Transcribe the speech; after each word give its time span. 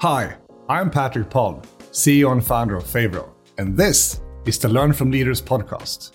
Hi, 0.00 0.36
I'm 0.68 0.90
Patrick 0.90 1.30
Palm, 1.30 1.62
CEO 1.90 2.30
and 2.30 2.44
founder 2.44 2.76
of 2.76 2.84
Favro, 2.84 3.30
and 3.56 3.74
this 3.74 4.20
is 4.44 4.58
the 4.58 4.68
Learn 4.68 4.92
from 4.92 5.10
Leaders 5.10 5.40
podcast. 5.40 6.12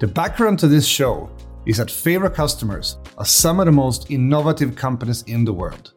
The 0.00 0.08
background 0.08 0.58
to 0.58 0.66
this 0.66 0.84
show 0.84 1.30
is 1.64 1.76
that 1.76 1.86
Favro 1.86 2.34
customers 2.34 2.98
are 3.16 3.24
some 3.24 3.60
of 3.60 3.66
the 3.66 3.72
most 3.72 4.10
innovative 4.10 4.74
companies 4.74 5.22
in 5.28 5.44
the 5.44 5.52
world. 5.52 5.92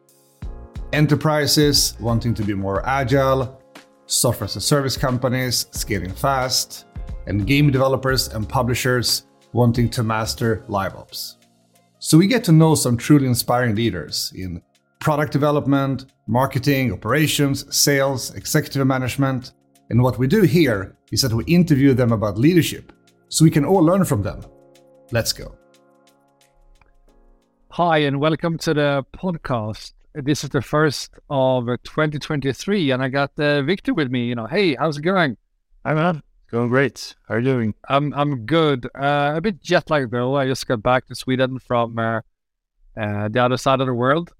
Enterprises 0.93 1.97
wanting 1.99 2.35
to 2.35 2.43
be 2.43 2.53
more 2.53 2.87
agile, 2.87 3.59
software 4.05 4.45
as 4.45 4.55
a 4.55 4.61
service 4.61 4.95
companies 4.95 5.65
scaling 5.71 6.13
fast, 6.13 6.85
and 7.25 7.47
game 7.47 7.71
developers 7.71 8.27
and 8.27 8.47
publishers 8.47 9.25
wanting 9.51 9.89
to 9.89 10.03
master 10.03 10.63
live 10.67 10.93
ops. 10.95 11.37
So 11.97 12.19
we 12.19 12.27
get 12.27 12.43
to 12.43 12.51
know 12.51 12.75
some 12.75 12.97
truly 12.97 13.25
inspiring 13.25 13.73
leaders 13.73 14.31
in 14.35 14.61
product 14.99 15.31
development, 15.31 16.05
marketing, 16.27 16.91
operations, 16.91 17.75
sales, 17.75 18.33
executive 18.35 18.85
management. 18.85 19.53
And 19.89 20.01
what 20.01 20.17
we 20.17 20.27
do 20.27 20.41
here 20.43 20.97
is 21.11 21.21
that 21.21 21.33
we 21.33 21.43
interview 21.45 21.93
them 21.93 22.11
about 22.11 22.37
leadership 22.37 22.91
so 23.29 23.43
we 23.43 23.51
can 23.51 23.65
all 23.65 23.83
learn 23.83 24.05
from 24.05 24.23
them. 24.23 24.43
Let's 25.11 25.33
go. 25.33 25.55
Hi, 27.71 27.99
and 27.99 28.19
welcome 28.19 28.57
to 28.59 28.73
the 28.73 29.05
podcast. 29.15 29.93
This 30.13 30.43
is 30.43 30.49
the 30.49 30.61
first 30.61 31.13
of 31.29 31.65
2023, 31.65 32.91
and 32.91 33.03
I 33.03 33.09
got 33.09 33.31
uh, 33.37 33.61
Viktor 33.63 33.93
with 33.93 34.09
me. 34.09 34.25
You 34.25 34.35
know, 34.35 34.47
hey, 34.47 34.75
how's 34.75 34.97
it 34.97 35.01
going? 35.01 35.35
Hi, 35.85 35.93
man. 35.93 36.23
Going 36.51 36.69
great. 36.69 37.15
How 37.27 37.35
are 37.35 37.39
you 37.39 37.45
doing? 37.45 37.73
I'm 37.89 38.13
I'm 38.13 38.45
good. 38.45 38.85
Uh, 38.95 39.33
a 39.35 39.41
bit 39.41 39.61
jet 39.61 39.89
lagged 39.89 40.11
though. 40.11 40.37
I 40.37 40.47
just 40.47 40.65
got 40.67 40.81
back 40.81 41.05
to 41.07 41.15
Sweden 41.15 41.59
from 41.59 41.99
uh, 41.99 42.21
uh, 42.95 43.27
the 43.27 43.43
other 43.43 43.57
side 43.57 43.81
of 43.81 43.87
the 43.87 43.93
world, 43.93 44.31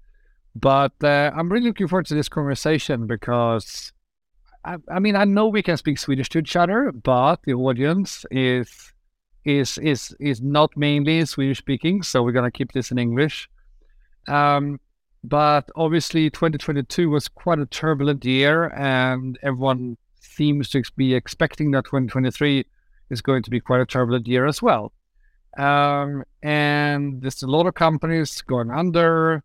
but 0.60 0.92
uh, 1.02 1.30
I'm 1.36 1.50
really 1.50 1.66
looking 1.66 1.88
forward 1.88 2.06
to 2.06 2.14
this 2.14 2.28
conversation 2.28 3.06
because 3.06 3.92
I, 4.64 4.76
I 4.90 4.98
mean 4.98 5.16
I 5.16 5.24
know 5.24 5.48
we 5.48 5.62
can 5.62 5.76
speak 5.76 5.98
Swedish 5.98 6.28
to 6.30 6.38
each 6.38 6.56
other, 6.56 6.92
but 6.92 7.40
the 7.44 7.54
audience 7.54 8.24
is 8.30 8.92
is 9.44 9.78
is 9.78 10.14
is 10.18 10.40
not 10.40 10.76
mainly 10.76 11.24
Swedish 11.24 11.58
speaking, 11.58 12.02
so 12.02 12.22
we're 12.22 12.32
gonna 12.32 12.50
keep 12.50 12.72
this 12.72 12.90
in 12.90 12.98
English. 12.98 13.48
Um, 14.28 14.80
but 15.22 15.70
obviously, 15.76 16.30
2022 16.30 17.10
was 17.10 17.28
quite 17.28 17.58
a 17.58 17.66
turbulent 17.66 18.24
year, 18.24 18.68
and 18.76 19.38
everyone 19.42 19.96
seems 20.20 20.68
to 20.70 20.82
be 20.96 21.14
expecting 21.14 21.70
that 21.72 21.84
2023 21.84 22.64
is 23.10 23.22
going 23.22 23.42
to 23.42 23.50
be 23.50 23.60
quite 23.60 23.80
a 23.80 23.86
turbulent 23.86 24.26
year 24.26 24.46
as 24.46 24.62
well. 24.62 24.92
Um, 25.56 26.24
and 26.42 27.22
there's 27.22 27.42
a 27.42 27.46
lot 27.46 27.66
of 27.66 27.74
companies 27.74 28.42
going 28.42 28.70
under, 28.70 29.42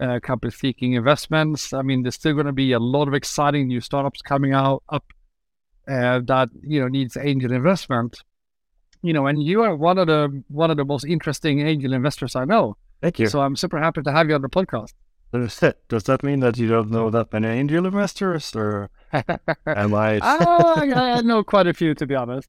uh, 0.00 0.20
companies 0.20 0.56
seeking 0.56 0.94
investments. 0.94 1.72
I 1.72 1.82
mean, 1.82 2.02
there's 2.02 2.14
still 2.14 2.34
going 2.34 2.46
to 2.46 2.52
be 2.52 2.72
a 2.72 2.78
lot 2.78 3.08
of 3.08 3.14
exciting 3.14 3.68
new 3.68 3.80
startups 3.80 4.22
coming 4.22 4.52
out 4.52 4.82
up 4.88 5.04
uh, 5.88 6.20
that 6.26 6.48
you 6.62 6.80
know 6.80 6.88
needs 6.88 7.16
angel 7.16 7.52
investment. 7.52 8.22
You 9.02 9.12
know, 9.12 9.26
and 9.26 9.42
you 9.42 9.62
are 9.62 9.76
one 9.76 9.98
of 9.98 10.06
the 10.08 10.42
one 10.48 10.70
of 10.70 10.76
the 10.76 10.84
most 10.84 11.04
interesting 11.04 11.66
angel 11.66 11.92
investors 11.92 12.36
I 12.36 12.44
know. 12.44 12.76
Thank 13.00 13.18
you. 13.18 13.28
So 13.28 13.40
I'm 13.40 13.56
super 13.56 13.78
happy 13.78 14.02
to 14.02 14.12
have 14.12 14.28
you 14.28 14.34
on 14.34 14.42
the 14.42 14.48
podcast. 14.48 14.92
Does 15.32 15.60
that, 15.60 15.76
does 15.88 16.04
that 16.04 16.22
mean 16.22 16.40
that 16.40 16.56
you 16.56 16.68
don't 16.68 16.90
know 16.90 17.10
that 17.10 17.32
many 17.32 17.48
angel 17.48 17.84
investors, 17.84 18.56
or 18.56 18.88
am 19.12 19.94
I? 19.94 20.18
oh, 20.22 20.74
I, 20.76 21.18
I 21.18 21.20
know 21.20 21.44
quite 21.44 21.66
a 21.66 21.74
few, 21.74 21.94
to 21.94 22.06
be 22.06 22.14
honest. 22.14 22.48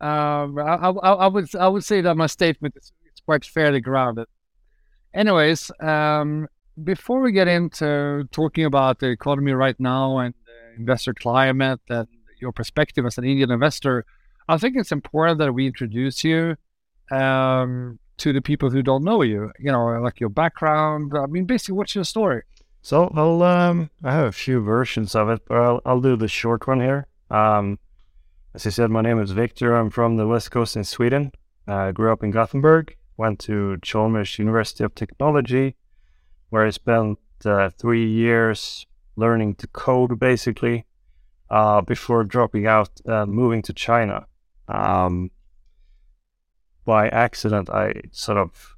Um, 0.00 0.56
I, 0.58 0.76
I, 0.76 0.90
I, 0.90 1.26
would 1.26 1.54
I 1.56 1.68
would 1.68 1.84
say 1.84 2.00
that 2.00 2.16
my 2.16 2.26
statement 2.26 2.76
is 2.76 2.92
it's 3.06 3.20
quite 3.20 3.44
fairly 3.44 3.80
grounded. 3.80 4.26
Anyways, 5.12 5.70
um, 5.80 6.48
before 6.82 7.20
we 7.20 7.32
get 7.32 7.48
into 7.48 8.24
talking 8.32 8.64
about 8.64 8.98
the 8.98 9.08
economy 9.08 9.52
right 9.52 9.78
now 9.78 10.18
and 10.18 10.34
the 10.46 10.80
investor 10.80 11.14
climate 11.14 11.80
and 11.88 12.08
your 12.40 12.52
perspective 12.52 13.06
as 13.06 13.18
an 13.18 13.24
angel 13.24 13.50
investor, 13.50 14.04
I 14.48 14.58
think 14.58 14.76
it's 14.76 14.92
important 14.92 15.38
that 15.38 15.52
we 15.52 15.66
introduce 15.66 16.24
you 16.24 16.56
um, 17.10 17.98
to 18.18 18.32
the 18.32 18.40
people 18.40 18.70
who 18.70 18.82
don't 18.82 19.04
know 19.04 19.22
you. 19.22 19.52
You 19.58 19.72
know, 19.72 20.00
like 20.02 20.20
your 20.20 20.30
background. 20.30 21.12
I 21.16 21.26
mean, 21.26 21.44
basically, 21.44 21.74
what's 21.74 21.94
your 21.94 22.04
story? 22.04 22.42
So 22.82 23.12
I'll 23.14 23.42
um 23.44 23.90
I 24.02 24.12
have 24.12 24.26
a 24.26 24.32
few 24.32 24.60
versions 24.60 25.14
of 25.14 25.28
it, 25.28 25.42
but 25.46 25.56
I'll 25.58 25.80
I'll 25.86 26.00
do 26.00 26.16
the 26.16 26.28
short 26.28 26.66
one 26.66 26.80
here. 26.80 27.06
Um, 27.30 27.78
as 28.54 28.66
I 28.66 28.70
said, 28.70 28.90
my 28.90 29.00
name 29.00 29.20
is 29.20 29.30
Viktor. 29.30 29.76
I'm 29.76 29.88
from 29.88 30.16
the 30.16 30.26
west 30.26 30.50
coast 30.50 30.76
in 30.76 30.84
Sweden. 30.84 31.32
I 31.66 31.92
grew 31.92 32.12
up 32.12 32.24
in 32.24 32.32
Gothenburg. 32.32 32.96
Went 33.16 33.38
to 33.40 33.78
Chalmers 33.82 34.38
University 34.38 34.82
of 34.82 34.94
Technology, 34.94 35.76
where 36.52 36.66
I 36.66 36.70
spent 36.70 37.18
uh, 37.46 37.70
three 37.70 38.06
years 38.06 38.86
learning 39.16 39.54
to 39.54 39.66
code, 39.68 40.20
basically, 40.20 40.84
uh, 41.48 41.80
before 41.80 42.24
dropping 42.24 42.66
out 42.66 42.90
and 43.06 43.32
moving 43.32 43.62
to 43.62 43.72
China. 43.72 44.26
Um, 44.68 45.30
by 46.84 47.08
accident, 47.08 47.70
I 47.70 48.02
sort 48.10 48.36
of 48.36 48.76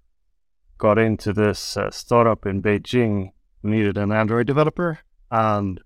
got 0.79 0.99
into 0.99 1.33
this 1.33 1.77
uh, 1.77 1.91
startup 1.91 2.47
in 2.47 2.62
Beijing 2.62 3.33
who 3.61 3.71
needed 3.71 3.99
an 3.99 4.12
Android 4.12 4.47
developer, 4.47 5.01
and 5.33 5.81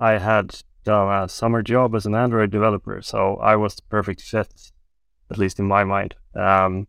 I 0.00 0.12
had 0.12 0.62
done 0.84 1.24
a 1.24 1.28
summer 1.28 1.62
job 1.62 1.94
as 1.94 2.06
an 2.06 2.14
Android 2.14 2.50
developer, 2.50 3.02
so 3.02 3.36
I 3.36 3.56
was 3.56 3.74
the 3.74 3.82
perfect 3.90 4.22
fit, 4.22 4.72
at 5.30 5.36
least 5.36 5.58
in 5.58 5.66
my 5.66 5.84
mind. 5.84 6.14
Um, 6.34 6.88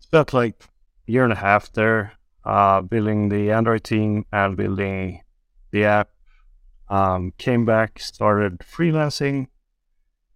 spent 0.00 0.34
like 0.34 0.64
a 1.08 1.12
year 1.12 1.24
and 1.24 1.32
a 1.32 1.36
half 1.36 1.72
there, 1.72 2.12
uh, 2.44 2.80
building 2.80 3.28
the 3.28 3.50
Android 3.50 3.84
team 3.84 4.24
and 4.32 4.56
building 4.56 5.22
the 5.70 5.84
app. 5.84 6.10
Um, 6.88 7.32
came 7.38 7.64
back, 7.64 8.00
started 8.00 8.58
freelancing, 8.58 9.46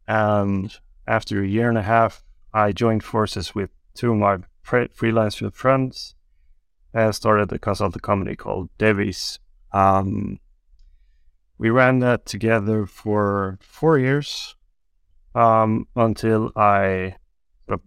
and 0.07 0.73
after 1.07 1.43
a 1.43 1.47
year 1.47 1.69
and 1.69 1.79
a 1.79 1.83
half, 1.83 2.23
I 2.53 2.71
joined 2.71 3.03
forces 3.03 3.55
with 3.55 3.71
two 3.95 4.13
of 4.13 4.19
my 4.19 4.39
freelance 4.63 5.43
friends 5.53 6.15
and 6.93 7.13
started 7.13 7.53
a 7.53 7.59
consulting 7.59 8.01
company 8.01 8.37
called 8.37 8.71
Devis. 8.79 9.41
Um, 9.73 10.39
we 11.59 11.71
ran 11.71 11.99
that 12.01 12.25
together 12.27 12.87
for 12.87 13.59
four 13.61 13.99
years 13.99 14.55
um, 15.35 15.89
until 15.97 16.53
I 16.55 17.17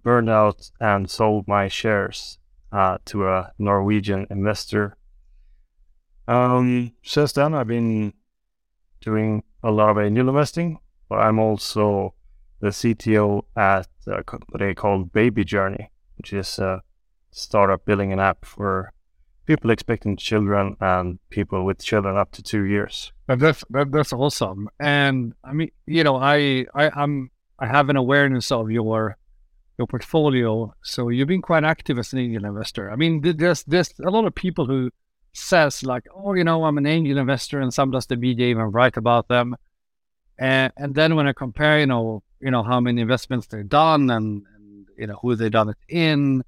burned 0.04 0.30
out 0.30 0.72
and 0.82 1.10
sold 1.10 1.48
my 1.48 1.68
shares 1.70 2.40
uh, 2.72 2.98
to 3.06 3.28
a 3.28 3.52
Norwegian 3.58 4.28
investor. 4.30 4.98
Um, 6.28 6.94
since 7.04 7.32
then, 7.34 7.54
I've 7.54 7.68
been 7.68 8.14
doing 9.02 9.44
a 9.64 9.72
lot 9.72 9.92
of 9.92 10.00
angel 10.00 10.30
investing, 10.30 10.80
but 11.10 11.18
I'm 11.20 11.40
also 11.40 12.14
the 12.60 12.68
CTO 12.68 13.44
at 13.56 13.88
a 14.08 14.24
company 14.24 14.74
called 14.74 15.14
Baby 15.14 15.46
Journey, 15.46 15.92
which 16.18 16.34
is 16.34 16.60
a 16.60 16.82
startup 17.32 17.86
building 17.86 18.12
an 18.12 18.20
app 18.20 18.46
for 18.46 18.92
people 19.46 19.72
expecting 19.72 20.18
children 20.18 20.76
and 20.82 21.20
people 21.30 21.66
with 21.66 21.84
children 21.84 22.18
up 22.18 22.32
to 22.34 22.44
two 22.44 22.64
years. 22.64 23.14
That's 23.28 23.64
that, 23.70 23.92
that's 23.92 24.14
awesome. 24.14 24.70
And 24.80 25.34
I 25.44 25.54
mean, 25.54 25.72
you 25.86 26.04
know, 26.04 26.18
I 26.18 26.66
I 26.74 26.90
I'm 26.94 27.32
I 27.60 27.68
have 27.68 27.90
an 27.90 27.96
awareness 27.96 28.52
of 28.52 28.70
your 28.70 29.18
your 29.78 29.88
portfolio. 29.88 30.74
So 30.82 31.10
you've 31.10 31.28
been 31.28 31.42
quite 31.42 31.64
active 31.64 32.00
as 32.00 32.14
an 32.14 32.20
angel 32.20 32.46
investor. 32.46 32.92
I 32.92 32.96
mean, 32.96 33.22
there's 33.22 33.64
there's 33.64 33.94
a 34.04 34.10
lot 34.10 34.26
of 34.26 34.34
people 34.36 34.66
who 34.66 34.92
says 35.34 35.84
like, 35.84 36.06
oh, 36.16 36.34
you 36.34 36.44
know, 36.44 36.66
I'm 36.66 36.78
an 36.78 36.86
angel 36.86 37.18
investor, 37.18 37.60
and 37.62 37.74
some 37.74 37.92
does 37.92 38.08
the 38.08 38.16
media 38.16 38.48
even 38.48 38.72
write 38.72 38.98
about 38.98 39.28
them. 39.28 39.56
And 40.40 40.74
and 40.78 40.96
then 40.96 41.16
when 41.16 41.28
I 41.28 41.34
compare, 41.34 41.80
you 41.80 41.86
know, 41.86 42.24
you 42.40 42.52
know 42.52 42.64
how 42.64 42.80
many 42.80 43.02
investments 43.02 43.48
they've 43.48 43.68
done 43.68 44.10
and, 44.10 44.44
and 44.56 44.88
you 44.98 45.08
know 45.08 45.18
who 45.22 45.36
they've 45.36 45.52
done 45.52 45.70
it 45.70 45.78
in. 45.90 46.44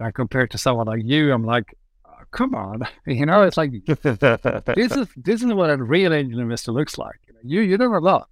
I 0.00 0.10
compare 0.12 0.42
it 0.42 0.50
to 0.52 0.58
someone 0.58 0.86
like 0.86 1.02
you, 1.04 1.30
I'm 1.30 1.44
like, 1.44 1.76
oh, 2.06 2.24
come 2.30 2.54
on, 2.54 2.82
you 3.06 3.26
know, 3.26 3.42
it's 3.42 3.56
like 3.56 3.72
this 3.84 4.96
is 4.96 5.08
this 5.16 5.42
is 5.42 5.52
what 5.52 5.70
a 5.70 5.76
real 5.76 6.14
angel 6.14 6.40
investor 6.40 6.72
looks 6.72 6.98
like. 6.98 7.20
You 7.42 7.60
you 7.60 7.76
know 7.78 7.94
a 7.96 7.98
lot. 7.98 8.28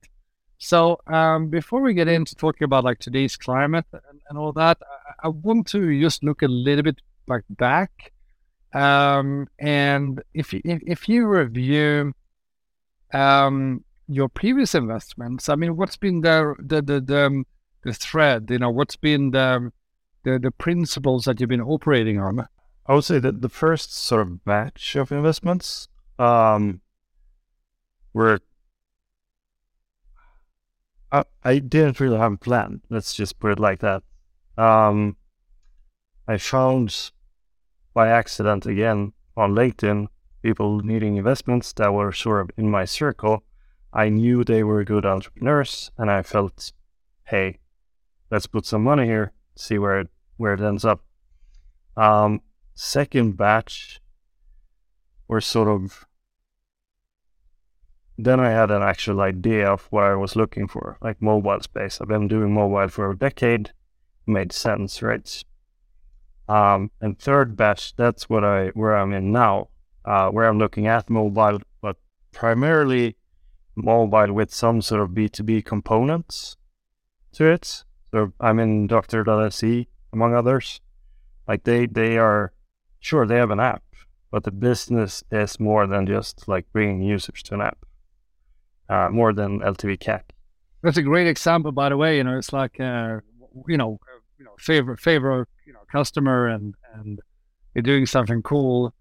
So 0.59 0.99
um, 1.07 1.49
before 1.49 1.81
we 1.81 1.95
get 1.95 2.09
into 2.09 2.35
talking 2.35 2.65
about 2.65 2.85
like 2.85 2.99
today's 2.99 3.37
climate 3.37 3.87
and, 3.93 4.21
and 4.29 4.39
all 4.39 4.53
that, 4.53 4.79
I, 5.23 5.27
I, 5.27 5.29
want 5.29 5.69
to 5.69 6.01
just 6.01 6.25
look 6.25 6.43
a 6.43 6.49
little 6.49 6.83
bit 6.83 7.01
back 7.29 7.45
back. 7.51 8.13
Um, 8.75 9.47
and 9.59 10.21
if 10.35 10.53
you 10.53 10.61
if, 10.65 10.83
if 10.85 11.09
you 11.09 11.27
review 11.27 12.13
um, 13.15 13.85
your 14.09 14.29
previous 14.29 14.75
investments, 14.75 15.49
I 15.49 15.55
mean, 15.55 15.77
what's 15.77 15.97
been 15.97 16.23
the 16.23 16.55
the 16.59 16.83
the 16.83 17.01
the, 17.01 17.27
um, 17.27 17.47
the 17.85 17.95
thread? 17.95 18.51
You 18.51 18.59
know, 18.59 18.71
what's 18.71 18.97
been 18.97 19.31
the, 19.31 19.73
the 20.25 20.41
the 20.41 20.51
principles 20.51 21.27
that 21.27 21.39
you've 21.39 21.49
been 21.49 21.63
operating 21.63 22.19
on? 22.19 22.49
I 22.85 22.95
would 22.95 23.05
say 23.05 23.21
that 23.21 23.43
the 23.43 23.49
first 23.49 23.95
sort 23.95 24.23
of 24.23 24.45
batch 24.45 24.97
of 24.97 25.13
investments 25.13 25.89
um, 26.19 26.81
were 28.13 28.41
I, 31.11 31.25
I 31.43 31.59
didn't 31.59 32.01
really 32.01 32.19
have 32.19 32.33
a 32.33 32.37
plan. 32.37 32.83
Let's 32.91 33.15
just 33.15 33.39
put 33.39 33.53
it 33.53 33.59
like 33.59 33.81
that. 33.81 34.03
Um, 34.57 35.17
I 36.27 36.37
found 36.37 37.13
by 37.95 38.09
accident 38.09 38.67
again 38.67 39.13
on 39.37 39.55
LinkedIn 39.55 40.09
people 40.43 40.81
needing 40.81 41.17
investments 41.17 41.73
that 41.75 41.93
were 41.93 42.13
sort 42.13 42.41
of 42.41 42.51
in 42.57 42.71
my 42.71 42.85
circle, 42.85 43.45
I 43.93 44.09
knew 44.09 44.45
they 44.45 44.63
were 44.63 44.85
good 44.85 45.05
entrepreneurs, 45.05 45.91
and 45.99 46.11
I 46.11 46.23
felt, 46.23 46.73
hey, 47.25 47.59
let's 48.31 48.47
put 48.47 48.67
some 48.67 48.85
money 48.85 49.07
here, 49.07 49.33
see 49.57 49.79
where 49.79 50.01
it 50.01 50.09
where 50.37 50.55
it 50.55 50.61
ends 50.61 50.85
up. 50.85 51.03
Um, 51.97 52.43
second 52.75 53.37
batch 53.37 54.01
were 55.27 55.41
sort 55.41 55.69
of 55.69 56.07
then 58.19 58.41
I 58.41 58.51
had 58.51 58.73
an 58.73 58.83
actual 58.83 59.21
idea 59.21 59.71
of 59.71 59.87
what 59.91 60.03
I 60.03 60.17
was 60.17 60.35
looking 60.35 60.67
for, 60.67 60.99
like 61.01 61.23
mobile 61.23 61.61
space. 61.61 62.01
I've 62.01 62.09
been 62.09 62.27
doing 62.27 62.53
mobile 62.53 62.89
for 62.89 63.13
a 63.13 63.17
decade, 63.17 63.69
it 63.69 63.73
made 64.27 64.53
sense, 64.53 65.01
right? 65.01 65.45
Um, 66.49 66.91
and 67.01 67.17
third 67.17 67.57
batch, 67.57 67.95
that's 67.95 68.29
what 68.29 68.45
I 68.45 68.69
where 68.69 68.97
I'm 68.97 69.13
in 69.13 69.31
now, 69.31 69.69
uh, 70.05 70.31
where 70.31 70.49
I'm 70.49 70.59
looking 70.59 70.89
at 70.89 71.09
mobile, 71.09 71.61
but 71.81 71.97
primarily 72.33 73.17
mobile 73.77 74.33
with 74.33 74.53
some 74.53 74.83
sort 74.83 75.01
of 75.01 75.11
B2B 75.11 75.65
components 75.65 76.57
to 77.35 77.45
it. 77.45 77.85
So 78.11 78.33
I'm 78.41 78.59
in 78.59 78.89
Doktor.se, 78.89 79.87
among 80.13 80.35
others. 80.35 80.81
Like 81.47 81.63
they 81.63 81.87
they 81.87 82.19
are 82.19 82.53
sure 82.99 83.27
they 83.27 83.37
have 83.37 83.53
an 83.53 83.61
app, 83.61 83.85
but 84.33 84.43
the 84.43 84.51
business 84.51 85.23
is 85.31 85.61
more 85.61 85.87
than 85.87 86.05
just 86.05 86.49
like 86.49 86.67
bringing 86.73 87.03
users 87.03 87.45
to 87.45 87.55
an 87.55 87.61
app 87.61 87.79
uh, 88.89 89.09
more 89.11 89.33
than 89.33 89.61
LTV 89.61 89.99
CAC. 89.99 90.23
That's 90.83 90.97
a 90.97 91.03
great 91.03 91.27
example, 91.27 91.73
by 91.73 91.89
the 91.89 91.97
way. 91.97 92.17
You 92.19 92.25
know, 92.25 92.39
it's 92.39 92.53
like 92.53 92.79
uh, 92.81 93.19
you 93.67 93.77
know, 93.77 93.99
you 94.39 94.45
know, 94.45 94.53
Favro 94.61 94.99
Favro 94.99 95.45
you 95.69 95.73
know 95.75 95.81
customer 95.93 96.49
and 96.49 96.75
and 96.95 97.21
you're 97.75 97.83
doing 97.83 98.07
something 98.07 98.43
cool 98.43 98.95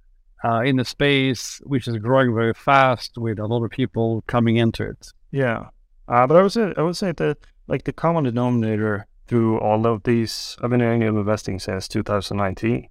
uh, 0.43 0.61
in 0.61 0.75
the 0.75 0.85
space 0.85 1.59
which 1.63 1.87
is 1.87 1.97
growing 1.97 2.35
very 2.35 2.53
fast 2.53 3.17
with 3.17 3.39
a 3.39 3.45
lot 3.45 3.63
of 3.63 3.71
people 3.71 4.23
coming 4.27 4.57
into 4.57 4.83
it. 4.83 5.07
Yeah, 5.31 5.69
uh, 6.07 6.27
but 6.27 6.37
I 6.37 6.41
would 6.41 6.51
say 6.51 6.73
I 6.77 6.81
would 6.81 6.97
say 6.97 7.13
that 7.13 7.37
like 7.67 7.85
the 7.85 7.93
common 7.93 8.25
denominator 8.25 9.07
through 9.27 9.59
all 9.59 9.85
of 9.85 10.03
these, 10.03 10.57
I've 10.61 10.69
been 10.69 10.81
in 10.81 11.01
angel 11.01 11.19
investing 11.19 11.59
since 11.59 11.87
2019, 11.89 12.87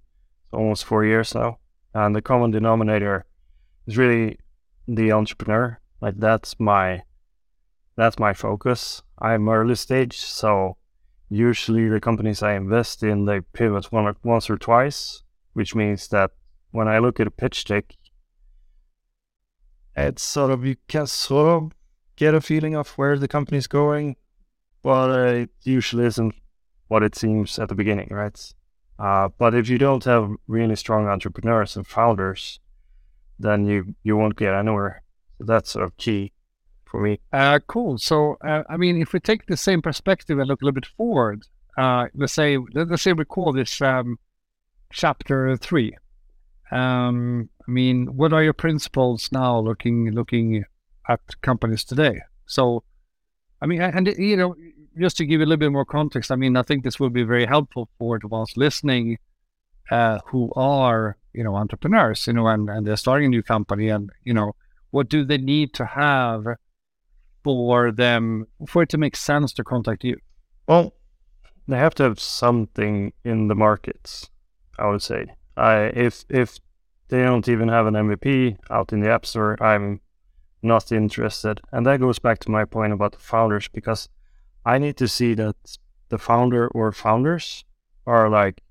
almost 0.52 0.84
four 0.84 1.04
years 1.04 1.34
now, 1.34 1.58
and 1.94 2.14
the 2.14 2.20
common 2.20 2.50
denominator 2.50 3.24
is 3.86 3.96
really 3.96 4.38
the 4.86 5.12
entrepreneur 5.12 5.78
like 6.06 6.18
that's 6.20 6.60
my 6.60 7.02
that's 7.96 8.18
my 8.18 8.32
focus. 8.32 9.02
I'm 9.18 9.48
early 9.48 9.74
stage, 9.74 10.18
so 10.18 10.76
usually 11.28 11.88
the 11.88 12.00
companies 12.00 12.42
I 12.42 12.54
invest 12.54 13.02
in 13.02 13.24
they 13.24 13.40
pivot 13.40 13.90
one 13.90 14.14
once 14.22 14.48
or 14.48 14.56
twice, 14.56 15.22
which 15.54 15.74
means 15.74 16.06
that 16.08 16.30
when 16.70 16.86
I 16.86 17.00
look 17.00 17.18
at 17.18 17.26
a 17.26 17.30
pitch 17.42 17.64
deck, 17.64 17.86
it's 19.96 20.22
sort 20.22 20.52
of 20.52 20.64
you 20.64 20.76
can 20.86 21.08
sort 21.08 21.48
of 21.48 21.72
get 22.14 22.34
a 22.34 22.40
feeling 22.40 22.76
of 22.76 22.90
where 22.90 23.18
the 23.18 23.26
company's 23.26 23.66
going, 23.66 24.14
but 24.82 25.10
it 25.10 25.50
usually 25.64 26.06
isn't 26.06 26.34
what 26.86 27.02
it 27.02 27.16
seems 27.16 27.58
at 27.58 27.68
the 27.68 27.74
beginning, 27.74 28.10
right? 28.12 28.38
Uh, 28.96 29.28
but 29.38 29.54
if 29.56 29.68
you 29.68 29.78
don't 29.78 30.04
have 30.04 30.30
really 30.46 30.76
strong 30.76 31.08
entrepreneurs 31.08 31.74
and 31.74 31.84
founders, 31.84 32.60
then 33.40 33.66
you 33.66 33.96
you 34.04 34.16
won't 34.16 34.36
get 34.36 34.54
anywhere. 34.54 35.02
So 35.38 35.44
that's 35.44 35.70
sort 35.70 35.84
of 35.84 35.96
key 35.96 36.32
for 36.84 37.00
me. 37.00 37.20
Uh, 37.32 37.58
cool. 37.66 37.98
So, 37.98 38.36
uh, 38.44 38.62
I 38.68 38.76
mean, 38.76 39.00
if 39.00 39.12
we 39.12 39.20
take 39.20 39.46
the 39.46 39.56
same 39.56 39.82
perspective 39.82 40.38
and 40.38 40.48
look 40.48 40.62
a 40.62 40.64
little 40.64 40.74
bit 40.74 40.86
forward, 40.86 41.42
uh, 41.76 42.06
let's 42.14 42.32
say 42.32 42.58
let's 42.72 43.02
say 43.02 43.12
we 43.12 43.24
call 43.24 43.52
this 43.52 43.80
um, 43.82 44.18
chapter 44.90 45.56
three. 45.56 45.96
Um, 46.70 47.50
I 47.66 47.70
mean, 47.70 48.16
what 48.16 48.32
are 48.32 48.42
your 48.42 48.54
principles 48.54 49.28
now, 49.30 49.58
looking 49.58 50.10
looking 50.12 50.64
at 51.08 51.20
companies 51.42 51.84
today? 51.84 52.20
So, 52.46 52.82
I 53.60 53.66
mean, 53.66 53.82
and 53.82 54.06
you 54.18 54.36
know, 54.36 54.56
just 54.98 55.18
to 55.18 55.26
give 55.26 55.40
you 55.40 55.46
a 55.46 55.48
little 55.48 55.58
bit 55.58 55.72
more 55.72 55.84
context, 55.84 56.30
I 56.30 56.36
mean, 56.36 56.56
I 56.56 56.62
think 56.62 56.82
this 56.82 56.98
will 56.98 57.10
be 57.10 57.24
very 57.24 57.44
helpful 57.44 57.88
for 57.98 58.18
the 58.18 58.28
ones 58.28 58.56
listening 58.56 59.18
uh, 59.90 60.20
who 60.26 60.50
are 60.56 61.18
you 61.34 61.44
know 61.44 61.56
entrepreneurs, 61.56 62.26
you 62.26 62.32
know, 62.32 62.46
and, 62.46 62.70
and 62.70 62.86
they're 62.86 62.96
starting 62.96 63.26
a 63.26 63.30
new 63.30 63.42
company, 63.42 63.90
and 63.90 64.10
you 64.24 64.32
know 64.32 64.54
what 64.96 65.10
do 65.10 65.26
they 65.26 65.36
need 65.36 65.74
to 65.74 65.84
have 65.84 66.42
for 67.44 67.92
them 67.92 68.46
for 68.66 68.82
it 68.84 68.88
to 68.88 68.96
make 68.96 69.14
sense 69.14 69.52
to 69.52 69.62
contact 69.62 70.02
you? 70.04 70.16
Well, 70.66 70.94
they 71.68 71.76
have 71.76 71.94
to 71.96 72.02
have 72.04 72.18
something 72.18 73.12
in 73.22 73.48
the 73.48 73.54
markets. 73.54 74.30
I 74.78 74.86
would 74.90 75.02
say. 75.02 75.26
I 75.54 75.74
if 76.06 76.24
if 76.30 76.58
they 77.08 77.22
don't 77.22 77.46
even 77.46 77.68
have 77.68 77.86
an 77.86 77.94
MVP 77.94 78.56
out 78.70 78.92
in 78.94 79.00
the 79.00 79.10
app 79.10 79.26
store, 79.26 79.62
I'm 79.62 80.00
not 80.62 80.90
interested. 80.90 81.60
And 81.72 81.84
that 81.84 82.00
goes 82.00 82.18
back 82.18 82.38
to 82.40 82.50
my 82.50 82.64
point 82.64 82.94
about 82.94 83.12
the 83.12 83.26
founders 83.32 83.68
because 83.68 84.08
I 84.64 84.78
need 84.78 84.96
to 84.96 85.08
see 85.08 85.34
that 85.34 85.56
the 86.08 86.18
founder 86.18 86.68
or 86.68 86.90
founders 86.92 87.64
are 88.06 88.30
like 88.30 88.62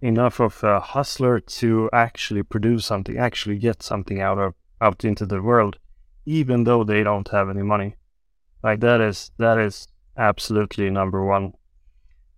enough 0.00 0.38
of 0.40 0.62
a 0.62 0.78
hustler 0.80 1.40
to 1.60 1.90
actually 1.92 2.44
produce 2.44 2.86
something, 2.86 3.18
actually 3.18 3.58
get 3.58 3.82
something 3.82 4.20
out 4.20 4.38
of 4.38 4.54
out 4.80 5.04
into 5.04 5.26
the 5.26 5.42
world, 5.42 5.78
even 6.26 6.64
though 6.64 6.84
they 6.84 7.02
don't 7.02 7.28
have 7.28 7.48
any 7.48 7.62
money. 7.62 7.96
Like 8.62 8.80
that 8.80 9.00
is 9.00 9.30
that 9.38 9.58
is 9.58 9.88
absolutely 10.16 10.90
number 10.90 11.24
one. 11.24 11.54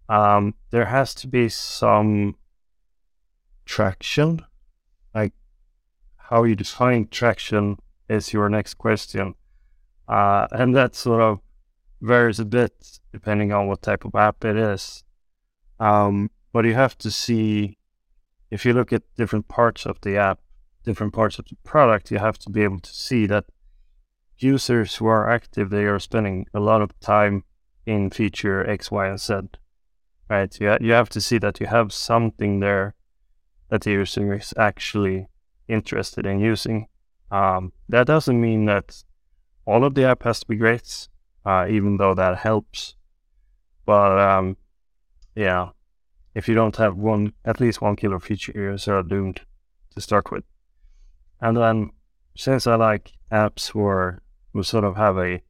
Um, 0.09 0.55
there 0.71 0.87
has 0.87 1.15
to 1.17 1.29
be 1.29 1.49
some 1.49 2.37
traction. 3.65 4.45
Like 5.15 5.33
how 6.17 6.45
you 6.45 6.57
define 6.57 7.09
traction 7.09 7.79
is 8.09 8.33
your 8.33 8.49
next 8.49 8.75
question, 8.75 9.35
uh, 10.09 10.47
and 10.51 10.75
that 10.77 10.95
sort 10.95 11.23
of 11.23 11.41
varies 12.01 12.41
a 12.41 12.45
bit 12.45 13.01
depending 13.13 13.53
on 13.53 13.67
what 13.67 13.83
type 13.83 14.05
of 14.05 14.15
app 14.15 14.45
it 14.45 14.57
is. 14.57 15.05
Um, 15.79 16.31
but 16.53 16.65
you 16.65 16.75
have 16.75 16.97
to 16.99 17.11
see 17.11 17.79
if 18.51 18.65
you 18.65 18.73
look 18.73 18.93
at 18.93 19.03
different 19.17 19.49
parts 19.49 19.87
of 19.87 20.01
the 20.03 20.17
app 20.17 20.41
different 20.85 21.13
parts 21.13 21.39
of 21.39 21.47
the 21.47 21.57
product, 21.65 22.11
you 22.11 22.19
have 22.19 22.39
to 22.39 22.51
be 22.51 22.63
able 22.63 22.81
to 22.81 22.95
see 22.95 23.27
that 23.27 23.45
users 24.39 24.97
who 24.97 25.07
are 25.07 25.31
active, 25.31 25.71
they 25.71 25.85
are 25.85 25.99
spending 25.99 26.47
a 26.55 26.61
lot 26.61 26.83
of 26.83 26.99
time 27.01 27.45
in 27.87 28.11
feature 28.11 28.69
X, 28.69 28.91
Y, 28.91 29.07
and 29.07 29.21
Z. 29.21 29.35
Right? 30.29 30.61
You, 30.61 30.77
you 30.81 30.93
have 30.93 31.09
to 31.11 31.21
see 31.21 31.39
that 31.39 31.61
you 31.61 31.67
have 31.67 31.93
something 31.93 32.61
there 32.61 32.95
that 33.69 33.83
the 33.83 33.93
user 33.93 34.35
is 34.35 34.55
actually 34.57 35.29
interested 35.69 36.27
in 36.27 36.41
using. 36.41 36.87
Um, 37.31 37.73
that 37.89 38.07
doesn't 38.07 38.41
mean 38.41 38.65
that 38.67 39.03
all 39.65 39.85
of 39.85 39.95
the 39.95 40.05
app 40.05 40.25
has 40.25 40.41
to 40.41 40.47
be 40.47 40.57
great, 40.57 41.09
uh, 41.45 41.67
even 41.69 41.97
though 41.97 42.15
that 42.15 42.39
helps. 42.39 42.97
But 43.87 44.19
um, 44.19 44.57
yeah, 45.35 45.71
if 46.35 46.49
you 46.49 46.55
don't 46.55 46.77
have 46.77 46.97
one, 46.97 47.33
at 47.45 47.61
least 47.61 47.81
one 47.81 47.97
killer 47.97 48.21
feature, 48.21 48.53
you're 48.55 48.79
sort 48.79 49.01
of 49.01 49.09
doomed 49.09 49.43
to 49.95 50.01
start 50.01 50.31
with. 50.31 50.45
And 51.41 51.57
then 51.57 51.91
since 52.37 52.67
I 52.67 52.77
like 52.77 53.13
apps 53.33 53.69
where 53.69 54.23
we 54.53 54.63
sort 54.63 54.85
of 54.85 54.97
have 54.97 55.17
a 55.19 55.43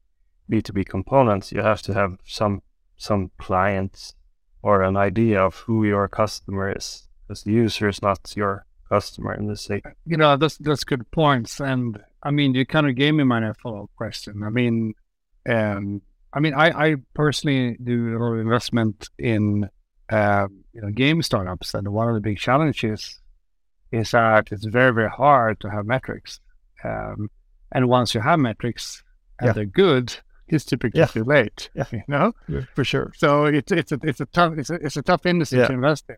B2B 0.51 0.87
component, 0.87 1.53
you 1.53 1.61
have 1.61 1.83
to 1.83 1.95
have 1.95 2.19
some 2.25 2.63
some 2.97 3.31
clients 3.39 4.15
or 4.63 4.83
an 4.83 4.97
idea 4.97 5.41
of 5.41 5.55
who 5.57 5.85
your 5.85 6.07
customer 6.09 6.75
is. 6.77 7.09
Because 7.27 7.45
the 7.45 7.53
user 7.53 7.89
is 7.89 8.03
not 8.03 8.19
your 8.37 8.67
customer 8.89 9.33
in 9.35 9.47
this 9.47 9.67
case. 9.67 9.83
You 10.05 10.17
know, 10.17 10.37
that's 10.37 10.59
that's 10.59 10.85
good 10.85 11.11
points. 11.11 11.61
And 11.61 12.03
I 12.23 12.31
mean 12.31 12.55
you 12.55 12.67
kind 12.67 12.89
of 12.89 12.95
gave 12.97 13.15
me 13.15 13.25
my 13.25 13.53
follow 13.63 13.85
up 13.85 13.91
question. 13.97 14.43
I 14.43 14.51
mean 14.51 14.95
um 15.49 16.03
I 16.33 16.41
mean 16.41 16.55
I, 16.55 16.91
I 16.91 16.97
personally 17.15 17.77
do 17.83 18.17
a 18.17 18.19
lot 18.19 18.35
of 18.35 18.41
investment 18.41 19.09
in 19.19 19.69
uh, 20.11 20.49
you 20.73 20.81
know 20.81 20.91
game 20.91 21.23
startups 21.23 21.73
and 21.75 21.89
one 21.89 22.09
of 22.09 22.15
the 22.15 22.21
big 22.21 22.39
challenges 22.39 23.20
is 23.93 24.13
that 24.13 24.53
it's 24.53 24.65
very, 24.65 24.93
very 24.93 25.11
hard 25.11 25.61
to 25.61 25.71
have 25.71 25.87
metrics. 25.87 26.41
Um, 26.85 27.31
and 27.73 27.89
once 27.89 28.15
you 28.15 28.21
have 28.21 28.39
metrics 28.39 29.03
and 29.39 29.49
yeah. 29.49 29.53
they're 29.53 29.65
good, 29.65 30.15
it's 30.49 30.65
typically 30.65 31.01
yeah. 31.01 31.07
too 31.07 31.25
late. 31.25 31.71
Yeah. 31.75 31.85
You 31.93 32.03
know? 32.09 32.33
Yeah, 32.49 32.63
for 32.75 32.85
sure. 32.85 33.13
So 33.17 33.47
it's 33.47 33.73
it's 33.73 33.93
a 33.93 33.99
it's 34.03 34.21
a 34.21 34.27
tough 34.27 34.55
it's 34.59 34.71
a, 34.71 34.75
it's 34.75 34.97
a 34.97 35.03
tough 35.03 35.27
industry 35.27 35.59
to 35.59 35.73
invest 35.73 36.05
in. 36.09 36.17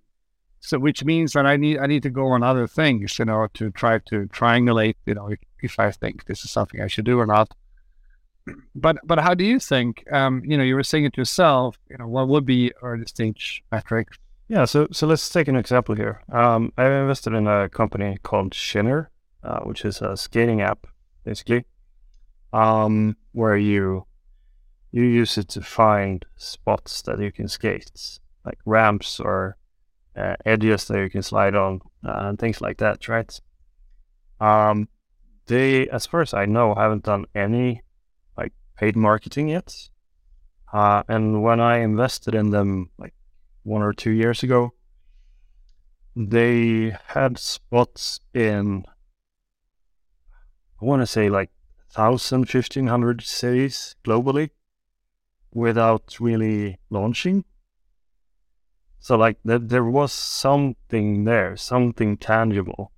So 0.61 0.79
which 0.79 1.05
means 1.05 1.33
that 1.33 1.47
I 1.47 1.57
need 1.57 1.79
I 1.79 1.87
need 1.87 2.02
to 2.05 2.11
go 2.11 2.29
on 2.29 2.43
other 2.43 2.67
things, 2.67 3.19
you 3.19 3.25
know, 3.25 3.49
to 3.55 3.71
try 3.71 3.99
to 3.99 4.26
triangulate, 4.29 4.95
you 5.07 5.14
know, 5.14 5.29
if, 5.29 5.38
if 5.61 5.79
I 5.79 5.91
think 5.91 6.26
this 6.26 6.45
is 6.45 6.50
something 6.50 6.81
I 6.81 6.87
should 6.87 7.05
do 7.05 7.19
or 7.19 7.26
not. 7.26 7.52
But 8.75 8.99
but 9.05 9.19
how 9.19 9.35
do 9.35 9.45
you 9.45 9.59
think? 9.59 10.05
Um, 10.12 10.43
you 10.45 10.57
know, 10.57 10.64
you 10.64 10.75
were 10.75 10.83
saying 10.83 11.05
it 11.05 11.17
yourself. 11.17 11.79
You 11.91 11.99
know, 11.99 12.09
what 12.09 12.29
would 12.29 12.45
be 12.45 12.73
early 12.83 13.07
stage 13.07 13.62
metrics 13.71 14.19
yeah, 14.52 14.66
so 14.66 14.87
so 14.92 15.06
let's 15.06 15.30
take 15.30 15.49
an 15.49 15.56
example 15.56 15.94
here. 15.94 16.23
Um, 16.30 16.75
I 16.76 16.85
invested 16.85 17.32
in 17.32 17.47
a 17.47 17.71
company 17.71 18.18
called 18.23 18.52
Shinner, 18.52 19.11
uh, 19.42 19.61
which 19.61 19.82
is 19.82 20.02
a 20.02 20.14
skating 20.14 20.61
app, 20.61 20.87
basically, 21.25 21.64
um, 22.52 23.16
where 23.32 23.56
you 23.56 24.04
you 24.90 25.04
use 25.04 25.38
it 25.38 25.49
to 25.49 25.62
find 25.62 26.26
spots 26.37 27.00
that 27.02 27.18
you 27.18 27.32
can 27.32 27.49
skate, 27.49 28.21
like 28.44 28.59
ramps 28.66 29.18
or 29.21 29.56
uh, 30.18 30.37
edges 30.44 30.85
that 30.85 30.99
you 30.99 31.09
can 31.09 31.23
slide 31.23 31.54
on, 31.54 31.80
uh, 32.06 32.28
and 32.28 32.38
things 32.38 32.61
like 32.61 32.76
that, 32.76 33.09
right? 33.09 33.40
Um, 34.38 34.87
they, 35.47 35.88
as 35.88 36.04
far 36.04 36.21
as 36.21 36.35
I 36.35 36.44
know, 36.44 36.75
haven't 36.75 37.04
done 37.04 37.25
any 37.35 37.80
like 38.37 38.52
paid 38.76 38.97
marketing 38.97 39.49
yet. 39.49 39.75
Uh, 40.71 41.04
and 41.09 41.42
when 41.42 41.59
I 41.59 41.78
invested 41.78 42.35
in 42.35 42.50
them 42.50 42.90
like 42.99 43.14
one 43.62 43.83
or 43.83 43.92
two 43.92 44.11
years 44.11 44.42
ago, 44.42 44.73
they 46.14 46.97
had 47.09 47.38
spots 47.38 48.21
in, 48.35 48.85
I 50.81 50.85
want 50.85 51.02
to 51.02 51.07
say 51.07 51.28
like 51.28 51.50
1,000, 51.95 52.40
1,500 52.40 53.23
cities 53.23 53.97
globally 54.04 54.50
without 55.54 56.16
really 56.21 56.78
launching. 56.90 57.45
So 58.99 59.16
like 59.16 59.38
th- 59.47 59.62
there 59.64 59.85
was 59.85 60.12
something 60.12 61.25
there, 61.25 61.57
something 61.57 62.16
tangible, 62.16 62.92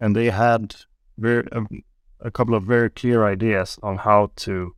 and 0.00 0.16
they 0.16 0.30
had 0.30 0.74
very, 1.16 1.46
a, 1.52 1.62
a 2.20 2.30
couple 2.30 2.54
of 2.54 2.64
very 2.64 2.90
clear 2.90 3.26
ideas 3.26 3.78
on 3.82 3.98
how 3.98 4.32
to 4.36 4.74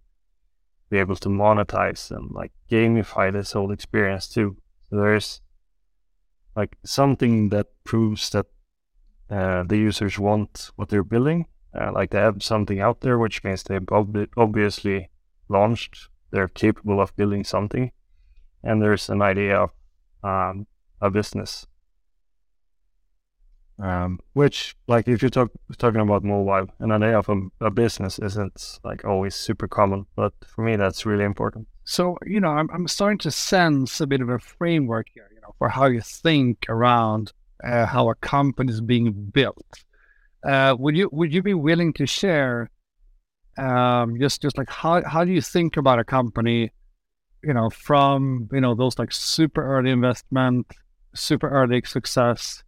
be 0.91 0.99
able 0.99 1.17
to 1.17 1.29
monetize 1.29 2.11
and 2.11 2.31
like 2.31 2.53
gamify 2.71 3.33
this 3.33 3.53
whole 3.53 3.73
experience 3.73 4.29
too. 4.29 4.57
There's 4.95 5.41
like 6.55 6.77
something 6.85 7.49
that 7.49 7.67
proves 7.85 8.31
that 8.31 8.47
uh, 9.31 9.65
the 9.65 9.77
users 9.77 10.19
want 10.19 10.71
what 10.77 10.89
they're 10.89 11.03
building. 11.03 11.47
Uh, 11.79 11.91
like 11.93 12.11
they 12.11 12.19
have 12.21 12.43
something 12.43 12.81
out 12.81 13.01
there, 13.01 13.19
which 13.19 13.43
means 13.43 13.65
they've 13.65 13.89
ob- 13.91 14.29
obviously 14.37 15.11
launched. 15.49 16.09
They're 16.31 16.49
capable 16.49 17.01
of 17.01 17.17
building 17.17 17.45
something, 17.45 17.91
and 18.63 18.81
there's 18.81 19.09
an 19.09 19.23
idea 19.23 19.57
of 19.57 19.71
um, 20.23 20.67
a 21.01 21.11
business. 21.11 21.67
Um, 23.79 24.21
which, 24.35 24.77
like, 24.87 25.09
if 25.09 25.21
you're 25.21 25.31
talk, 25.31 25.51
talking 25.79 26.01
about 26.01 26.23
mobile, 26.23 26.69
and 26.79 26.93
an 26.93 27.03
idea 27.03 27.19
of 27.19 27.29
a, 27.29 27.67
a, 27.67 27.71
business 27.73 28.21
isn't 28.21 28.79
like 28.85 29.05
always 29.05 29.35
super 29.35 29.67
common, 29.67 30.07
but 30.15 30.33
for 30.47 30.63
me, 30.63 30.77
that's 30.77 31.05
really 31.05 31.25
important. 31.25 31.67
So, 31.83 32.17
you 32.25 32.39
know, 32.39 32.51
I'm, 32.51 32.71
I'm 32.73 32.87
starting 32.87 33.19
to 33.19 33.33
sense 33.33 34.01
a 34.01 34.07
bit 34.07 34.21
of 34.21 34.29
a 34.29 34.39
framework 34.39 35.09
here, 35.13 35.29
you 35.35 35.41
know, 35.41 35.55
for 35.59 35.69
how 35.69 35.87
you 35.87 36.01
think 36.01 36.67
around 36.69 37.33
uh, 37.65 37.87
how 37.87 38.11
a 38.11 38.15
company 38.17 38.73
is 38.73 38.81
being 38.81 39.13
built. 39.13 39.85
Uh, 40.45 40.77
would 40.79 40.97
you 40.97 41.09
would 41.13 41.33
you 41.33 41.43
be 41.43 41.55
willing 41.55 41.93
to 41.95 42.07
share 42.07 42.71
um, 43.57 44.19
just 44.19 44.43
just 44.43 44.59
like 44.59 44.69
how 44.69 45.03
how 45.05 45.25
do 45.25 45.33
you 45.33 45.41
think 45.41 45.77
about 45.77 45.99
a 45.99 46.05
company, 46.05 46.71
you 47.43 47.55
know, 47.55 47.71
from 47.71 48.49
you 48.53 48.61
know 48.61 48.75
those 48.75 48.99
like 48.99 49.13
super 49.13 49.65
early 49.65 49.91
investment, 49.91 50.67
super 51.15 51.49
early 51.49 51.83
success 51.85 52.64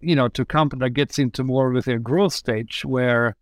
you 0.00 0.14
know, 0.14 0.28
to 0.28 0.42
a 0.42 0.46
company 0.46 0.80
that 0.80 0.90
gets 0.90 1.18
into 1.18 1.44
more 1.44 1.70
with 1.70 1.86
a 1.86 1.98
growth 1.98 2.32
stage 2.32 2.84
where 2.84 3.36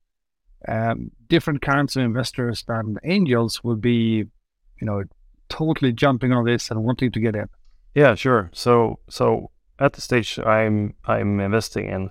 um, 0.68 1.10
different 1.28 1.62
kinds 1.62 1.96
of 1.96 2.02
investors 2.02 2.64
than 2.66 2.98
angels 3.04 3.62
will 3.62 3.76
be, 3.76 4.24
you 4.80 4.86
know, 4.86 5.04
totally 5.48 5.92
jumping 5.92 6.32
on 6.32 6.44
this 6.44 6.70
and 6.70 6.82
wanting 6.82 7.12
to 7.12 7.20
get 7.20 7.36
in. 7.36 7.48
Yeah, 7.94 8.14
sure. 8.14 8.50
So, 8.52 8.98
so 9.08 9.50
at 9.78 9.92
the 9.92 10.00
stage 10.00 10.38
I'm 10.38 10.94
I'm 11.04 11.40
investing 11.40 11.86
in, 11.86 12.10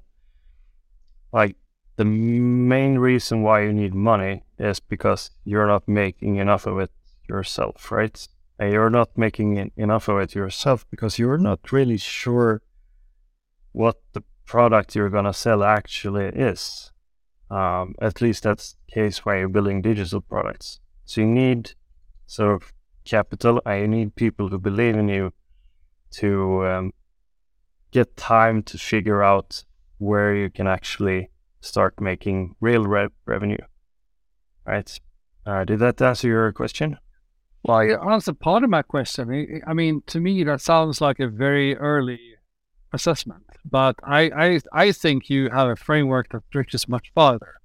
like 1.32 1.56
the 1.98 2.06
main 2.06 2.98
reason 2.98 3.42
why 3.44 3.64
you 3.64 3.74
need 3.74 3.94
money 3.94 4.44
is 4.58 4.80
because 4.80 5.32
you're 5.44 5.68
not 5.68 5.88
making 5.88 6.38
enough 6.38 6.66
of 6.66 6.80
it 6.80 6.92
yourself, 7.28 7.92
right? 7.92 8.28
And 8.60 8.72
you're 8.72 8.90
not 8.90 9.18
making 9.18 9.72
enough 9.76 10.08
of 10.08 10.20
it 10.20 10.36
yourself 10.36 10.86
because 10.90 11.20
you're 11.20 11.38
not 11.38 11.72
really 11.72 11.98
sure 11.98 12.62
what 13.74 13.98
the 14.14 14.24
product 14.46 14.96
you're 14.96 15.10
going 15.10 15.26
to 15.26 15.34
sell 15.34 15.64
actually 15.64 16.28
is. 16.28 16.92
Um, 17.50 17.96
at 18.02 18.22
least 18.22 18.44
that's 18.44 18.76
the 18.88 18.94
case 18.94 19.26
when 19.26 19.40
you're 19.40 19.50
building 19.50 19.82
digital 19.82 20.22
products. 20.22 20.80
So 21.06 21.22
you 21.22 21.28
need 21.28 21.74
sort 22.26 22.62
of 22.62 22.74
capital 23.06 23.62
and 23.66 23.82
you 23.82 23.88
need 23.88 24.16
people 24.16 24.48
who 24.48 24.58
believe 24.58 24.96
in 24.96 25.10
you 25.10 25.34
to 26.12 26.66
um, 26.66 26.94
get 27.92 28.16
time 28.16 28.64
to 28.64 28.78
figure 28.78 29.24
out 29.24 29.64
where 29.98 30.36
you 30.36 30.50
can 30.50 30.68
actually 30.68 31.30
start 31.62 32.00
making 32.00 32.56
real 32.60 32.84
re- 32.84 33.08
revenue. 33.26 33.64
Right? 34.66 35.00
Uh, 35.46 35.66
did 35.66 35.80
that 35.80 36.02
answer 36.02 36.28
your 36.28 36.52
question? 36.54 36.98
Well, 37.64 37.84
you 37.84 37.98
answered 37.98 38.40
part 38.40 38.64
of 38.64 38.70
my 38.70 38.82
question. 38.82 39.62
I 39.66 39.74
mean, 39.74 40.02
to 40.08 40.20
me, 40.20 40.44
that 40.44 40.62
sounds 40.62 41.00
like 41.00 41.20
a 41.20 41.28
very 41.28 41.78
early 41.78 42.20
assessment. 42.94 43.44
But 43.70 43.96
I, 44.04 44.22
I, 44.46 44.60
I 44.72 44.92
think 44.92 45.30
you 45.30 45.50
have 45.50 45.68
a 45.68 45.76
framework 45.76 46.30
that 46.30 46.44
reaches 46.54 46.88
much 46.88 47.12
farther. 47.14 47.56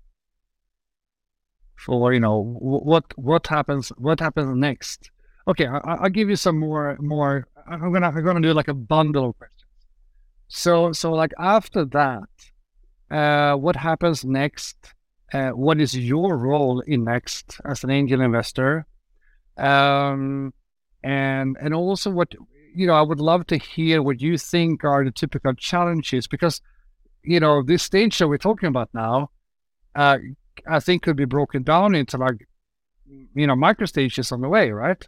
For 1.76 2.12
you 2.12 2.18
know 2.18 2.42
what 2.58 3.16
what 3.16 3.46
happens 3.46 3.90
what 3.90 4.18
happens 4.18 4.56
next. 4.56 5.12
Okay, 5.46 5.66
I, 5.66 6.02
will 6.02 6.08
give 6.08 6.28
you 6.28 6.34
some 6.34 6.58
more 6.58 6.96
more. 7.00 7.46
I'm 7.70 7.92
gonna 7.92 8.08
I'm 8.08 8.24
gonna 8.24 8.40
do 8.40 8.52
like 8.52 8.66
a 8.66 8.74
bundle 8.74 9.30
of 9.30 9.38
questions. 9.38 9.64
So 10.48 10.92
so 10.92 11.12
like 11.12 11.32
after 11.38 11.84
that, 11.84 12.28
uh, 13.12 13.54
what 13.56 13.76
happens 13.76 14.24
next? 14.24 14.76
Uh, 15.32 15.50
what 15.50 15.78
is 15.80 15.96
your 15.96 16.36
role 16.36 16.80
in 16.80 17.04
next 17.04 17.60
as 17.64 17.84
an 17.84 17.90
angel 17.90 18.22
investor? 18.22 18.84
Um, 19.56 20.52
and 21.04 21.56
and 21.60 21.74
also 21.74 22.10
what 22.10 22.34
you 22.78 22.86
know, 22.86 22.94
I 22.94 23.02
would 23.02 23.18
love 23.18 23.44
to 23.48 23.56
hear 23.56 24.00
what 24.02 24.20
you 24.20 24.38
think 24.38 24.84
are 24.84 25.04
the 25.04 25.10
typical 25.10 25.52
challenges 25.54 26.28
because, 26.28 26.62
you 27.24 27.40
know, 27.40 27.60
this 27.60 27.82
stage 27.82 28.16
that 28.18 28.28
we're 28.28 28.38
talking 28.38 28.68
about 28.68 28.88
now, 28.94 29.30
uh, 29.96 30.18
I 30.64 30.78
think 30.78 31.02
could 31.02 31.16
be 31.16 31.24
broken 31.24 31.64
down 31.64 31.96
into 31.96 32.16
like, 32.18 32.46
you 33.34 33.48
know, 33.48 33.56
micro 33.56 33.86
stages 33.86 34.30
on 34.30 34.42
the 34.42 34.48
way, 34.48 34.70
right? 34.70 35.04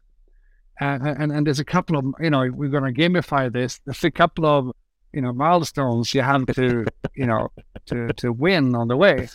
And, 0.80 1.06
and 1.06 1.30
and 1.30 1.46
there's 1.46 1.60
a 1.60 1.64
couple 1.64 1.96
of, 1.96 2.06
you 2.18 2.30
know, 2.30 2.50
we're 2.52 2.70
going 2.70 2.92
to 2.92 3.00
gamify 3.00 3.52
this. 3.52 3.80
There's 3.84 4.02
a 4.02 4.10
couple 4.10 4.46
of, 4.46 4.72
you 5.12 5.20
know, 5.20 5.32
milestones 5.32 6.12
you 6.12 6.22
have 6.22 6.46
to, 6.46 6.86
you 7.14 7.26
know, 7.26 7.50
to 7.86 8.12
to 8.14 8.32
win 8.32 8.74
on 8.74 8.88
the 8.88 8.96
way. 8.96 9.28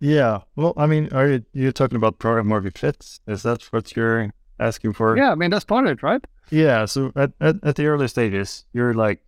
Yeah. 0.00 0.40
Well, 0.56 0.74
I 0.76 0.86
mean, 0.86 1.10
are 1.12 1.28
you 1.28 1.44
you 1.52 1.70
talking 1.70 1.96
about 1.96 2.18
product 2.18 2.48
market 2.48 2.76
fit? 2.76 3.20
Is 3.28 3.44
that 3.44 3.62
what 3.72 3.94
you're 3.94 4.32
asking 4.62 4.92
for? 4.94 5.16
Yeah, 5.16 5.32
I 5.32 5.34
mean 5.34 5.50
that's 5.50 5.64
part 5.64 5.86
of 5.86 5.92
it, 5.92 6.02
right? 6.02 6.24
Yeah. 6.50 6.84
So 6.86 7.12
at, 7.16 7.32
at, 7.40 7.56
at 7.62 7.76
the 7.76 7.86
early 7.86 8.08
stages, 8.08 8.64
you're 8.72 8.94
like 8.94 9.20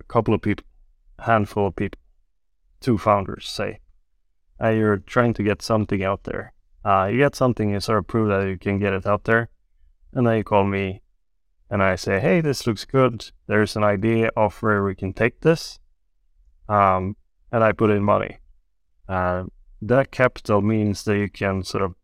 a 0.00 0.04
couple 0.04 0.34
of 0.34 0.42
people, 0.42 0.64
handful 1.18 1.68
of 1.68 1.76
people, 1.76 1.98
two 2.80 2.98
founders, 2.98 3.48
say, 3.48 3.80
and 4.58 4.76
you're 4.76 4.98
trying 4.98 5.34
to 5.34 5.42
get 5.42 5.62
something 5.62 6.02
out 6.04 6.24
there. 6.24 6.52
Uh, 6.84 7.08
you 7.10 7.18
get 7.18 7.34
something, 7.34 7.70
you 7.70 7.80
sort 7.80 7.98
of 7.98 8.06
prove 8.06 8.28
that 8.28 8.46
you 8.46 8.58
can 8.58 8.78
get 8.78 8.92
it 8.92 9.06
out 9.06 9.24
there, 9.24 9.48
and 10.12 10.26
then 10.26 10.36
you 10.36 10.44
call 10.44 10.64
me, 10.64 11.00
and 11.70 11.82
I 11.82 11.96
say, 11.96 12.20
hey, 12.20 12.42
this 12.42 12.66
looks 12.66 12.84
good. 12.84 13.30
There's 13.46 13.74
an 13.74 13.84
idea 13.84 14.30
of 14.36 14.62
where 14.62 14.84
we 14.84 14.94
can 14.94 15.14
take 15.14 15.40
this, 15.40 15.78
um, 16.68 17.16
and 17.50 17.64
I 17.64 17.72
put 17.72 17.90
in 17.90 18.02
money. 18.02 18.38
Uh, 19.08 19.44
that 19.80 20.10
capital 20.10 20.60
means 20.60 21.04
that 21.04 21.16
you 21.16 21.30
can 21.30 21.62
sort 21.62 21.84
of 21.84 21.94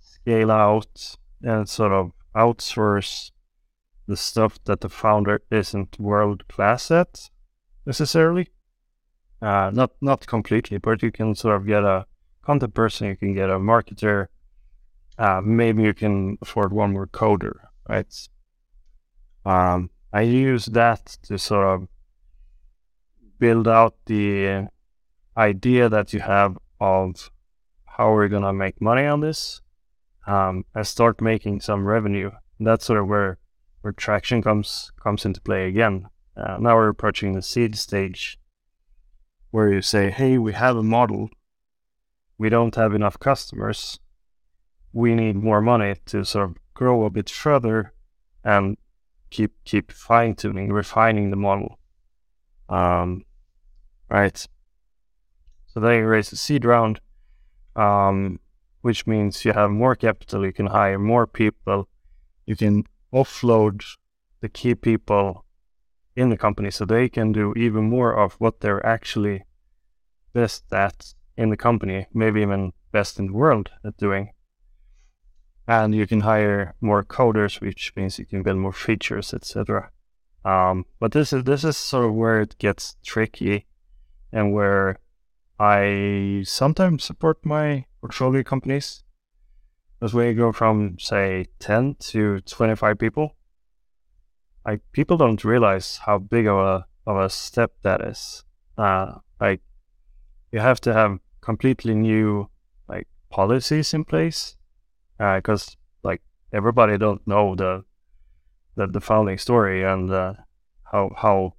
scale 0.00 0.50
out 0.50 1.16
and 1.42 1.68
sort 1.68 1.92
of 1.92 2.12
outsource 2.34 3.30
the 4.06 4.16
stuff 4.16 4.62
that 4.64 4.80
the 4.80 4.88
founder 4.88 5.42
isn't 5.50 5.98
world 5.98 6.46
class 6.48 6.90
at 6.90 7.30
necessarily. 7.86 8.48
Uh, 9.40 9.70
not 9.72 9.90
not 10.00 10.26
completely, 10.26 10.78
but 10.78 11.02
you 11.02 11.10
can 11.10 11.34
sort 11.34 11.56
of 11.56 11.66
get 11.66 11.82
a 11.82 12.06
content 12.42 12.74
person, 12.74 13.08
you 13.08 13.16
can 13.16 13.34
get 13.34 13.50
a 13.50 13.58
marketer, 13.58 14.28
uh, 15.18 15.40
maybe 15.44 15.82
you 15.82 15.94
can 15.94 16.38
afford 16.42 16.72
one 16.72 16.92
more 16.92 17.06
coder, 17.06 17.54
right? 17.88 18.28
Um, 19.44 19.90
I 20.12 20.22
use 20.22 20.66
that 20.66 21.18
to 21.24 21.38
sort 21.38 21.66
of 21.66 21.88
build 23.38 23.66
out 23.66 23.96
the 24.06 24.68
idea 25.36 25.88
that 25.88 26.12
you 26.12 26.20
have 26.20 26.56
of 26.80 27.30
how 27.84 28.12
we're 28.12 28.28
gonna 28.28 28.52
make 28.52 28.80
money 28.80 29.06
on 29.06 29.20
this 29.20 29.60
um, 30.26 30.64
and 30.74 30.86
start 30.86 31.20
making 31.20 31.60
some 31.60 31.86
revenue. 31.86 32.30
That's 32.60 32.84
sort 32.84 32.98
of 33.00 33.08
where 33.08 33.38
where 33.80 33.92
traction 33.92 34.42
comes 34.42 34.92
comes 35.02 35.24
into 35.24 35.40
play 35.40 35.66
again. 35.66 36.08
Uh, 36.36 36.56
now 36.60 36.76
we're 36.76 36.88
approaching 36.88 37.32
the 37.32 37.42
seed 37.42 37.76
stage, 37.76 38.38
where 39.50 39.72
you 39.72 39.82
say, 39.82 40.10
"Hey, 40.10 40.38
we 40.38 40.52
have 40.52 40.76
a 40.76 40.82
model. 40.82 41.30
We 42.38 42.48
don't 42.48 42.74
have 42.76 42.94
enough 42.94 43.18
customers. 43.18 43.98
We 44.92 45.14
need 45.14 45.36
more 45.36 45.60
money 45.60 45.96
to 46.06 46.24
sort 46.24 46.50
of 46.50 46.56
grow 46.74 47.04
a 47.04 47.10
bit 47.10 47.28
further 47.28 47.92
and 48.44 48.76
keep 49.30 49.52
keep 49.64 49.92
fine 49.92 50.34
tuning, 50.34 50.72
refining 50.72 51.30
the 51.30 51.36
model." 51.36 51.78
Um, 52.68 53.24
right. 54.08 54.46
So 55.66 55.80
then 55.80 55.98
you 55.98 56.06
raise 56.06 56.32
a 56.32 56.36
seed 56.36 56.64
round. 56.64 57.00
Um, 57.74 58.38
which 58.82 59.06
means 59.06 59.44
you 59.44 59.52
have 59.52 59.70
more 59.70 59.96
capital, 59.96 60.44
you 60.44 60.52
can 60.52 60.66
hire 60.66 60.98
more 60.98 61.26
people, 61.26 61.88
you 62.46 62.56
can 62.56 62.84
offload 63.12 63.82
the 64.40 64.48
key 64.48 64.74
people 64.74 65.44
in 66.14 66.28
the 66.28 66.36
company 66.36 66.70
so 66.70 66.84
they 66.84 67.08
can 67.08 67.32
do 67.32 67.54
even 67.56 67.84
more 67.84 68.12
of 68.12 68.34
what 68.34 68.60
they're 68.60 68.84
actually 68.84 69.44
best 70.32 70.64
at 70.72 71.14
in 71.36 71.48
the 71.50 71.56
company, 71.56 72.06
maybe 72.12 72.42
even 72.42 72.72
best 72.90 73.18
in 73.18 73.26
the 73.28 73.32
world 73.32 73.70
at 73.84 73.96
doing. 73.96 74.30
And 75.66 75.94
you 75.94 76.06
can 76.06 76.20
hire 76.20 76.74
more 76.80 77.04
coders, 77.04 77.60
which 77.60 77.92
means 77.96 78.18
you 78.18 78.26
can 78.26 78.42
build 78.42 78.58
more 78.58 78.72
features, 78.72 79.32
etc. 79.32 79.90
Um, 80.44 80.86
but 80.98 81.12
this 81.12 81.32
is 81.32 81.44
this 81.44 81.62
is 81.64 81.76
sort 81.76 82.06
of 82.06 82.14
where 82.14 82.40
it 82.40 82.58
gets 82.58 82.96
tricky, 83.04 83.66
and 84.32 84.52
where 84.52 84.98
I 85.58 86.42
sometimes 86.44 87.04
support 87.04 87.46
my 87.46 87.86
portfolio 88.02 88.42
companies. 88.42 89.04
Because 89.98 90.12
when 90.12 90.26
you 90.26 90.34
go 90.34 90.52
from 90.52 90.98
say 90.98 91.46
ten 91.58 91.94
to 92.10 92.40
twenty 92.40 92.74
five 92.74 92.98
people, 92.98 93.36
like 94.66 94.80
people 94.92 95.16
don't 95.16 95.44
realize 95.44 96.00
how 96.04 96.18
big 96.18 96.46
of 96.46 96.58
a 96.58 96.86
of 97.06 97.16
a 97.16 97.30
step 97.30 97.72
that 97.82 98.00
is. 98.00 98.44
Uh, 98.76 99.14
like 99.40 99.60
you 100.50 100.58
have 100.58 100.80
to 100.80 100.92
have 100.92 101.18
completely 101.40 101.94
new 101.94 102.48
like 102.88 103.06
policies 103.30 103.94
in 103.94 104.04
place 104.04 104.56
because 105.16 105.68
uh, 105.68 106.08
like 106.08 106.22
everybody 106.52 106.98
don't 106.98 107.24
know 107.26 107.54
the 107.54 107.84
the, 108.74 108.86
the 108.88 109.00
founding 109.00 109.38
story 109.38 109.84
and 109.84 110.10
uh, 110.10 110.34
how 110.90 111.10
how 111.16 111.54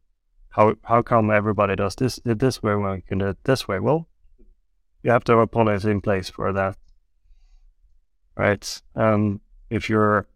how 0.50 0.74
how 0.84 1.02
come 1.02 1.32
everybody 1.32 1.76
does 1.76 1.96
this 1.96 2.20
this 2.26 2.62
way 2.62 2.76
when 2.76 2.92
we 2.92 3.02
can 3.02 3.20
do 3.20 3.28
it 3.28 3.38
this 3.46 3.68
way? 3.68 3.80
Well, 3.80 4.10
you 5.04 5.12
have 5.12 5.24
to 5.26 5.34
have 5.34 5.42
a 5.42 5.48
policy 5.48 5.92
in 5.92 6.02
place 6.02 6.30
for 6.30 6.54
that, 6.54 6.78
right? 8.38 8.82
Um, 8.96 9.42
if 9.70 9.90
you're 9.90 10.28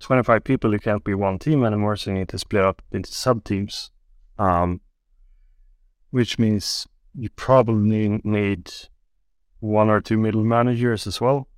25 0.00 0.44
people, 0.44 0.72
you 0.72 0.78
can't 0.78 1.04
be 1.04 1.14
one 1.14 1.38
team 1.38 1.64
anymore, 1.64 1.96
so 1.96 2.10
you 2.10 2.18
need 2.18 2.28
to 2.28 2.38
split 2.38 2.64
up 2.64 2.82
into 2.92 3.12
sub 3.12 3.44
teams, 3.44 3.90
um, 4.38 4.80
which 6.10 6.38
means 6.38 6.86
you 7.14 7.30
probably 7.30 8.20
need 8.24 8.70
one 9.60 9.88
or 9.88 10.00
two 10.00 10.18
middle 10.18 10.44
managers 10.44 11.06
as 11.06 11.20
well. 11.20 11.48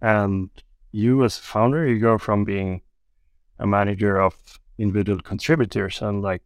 And 0.00 0.50
you, 0.92 1.24
as 1.24 1.38
a 1.38 1.42
founder, 1.42 1.86
you 1.86 1.98
go 1.98 2.18
from 2.18 2.44
being 2.44 2.82
a 3.58 3.66
manager 3.66 4.20
of 4.20 4.60
individual 4.78 5.20
contributors 5.20 6.00
and 6.00 6.22
like 6.22 6.42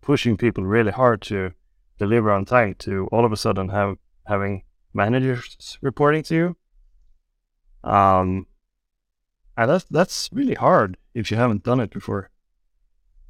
pushing 0.00 0.36
people 0.36 0.64
really 0.64 0.92
hard 0.92 1.22
to 1.22 1.52
deliver 1.98 2.30
on 2.30 2.44
time 2.44 2.74
to 2.78 3.08
all 3.12 3.24
of 3.24 3.32
a 3.32 3.36
sudden 3.36 3.68
have 3.68 3.96
having 4.26 4.62
managers 4.92 5.78
reporting 5.80 6.22
to 6.24 6.34
you. 6.34 6.56
Um, 7.90 8.46
and 9.56 9.70
that's 9.70 9.84
that's 9.84 10.30
really 10.32 10.54
hard 10.54 10.96
if 11.14 11.30
you 11.30 11.36
haven't 11.36 11.62
done 11.62 11.80
it 11.80 11.90
before. 11.90 12.30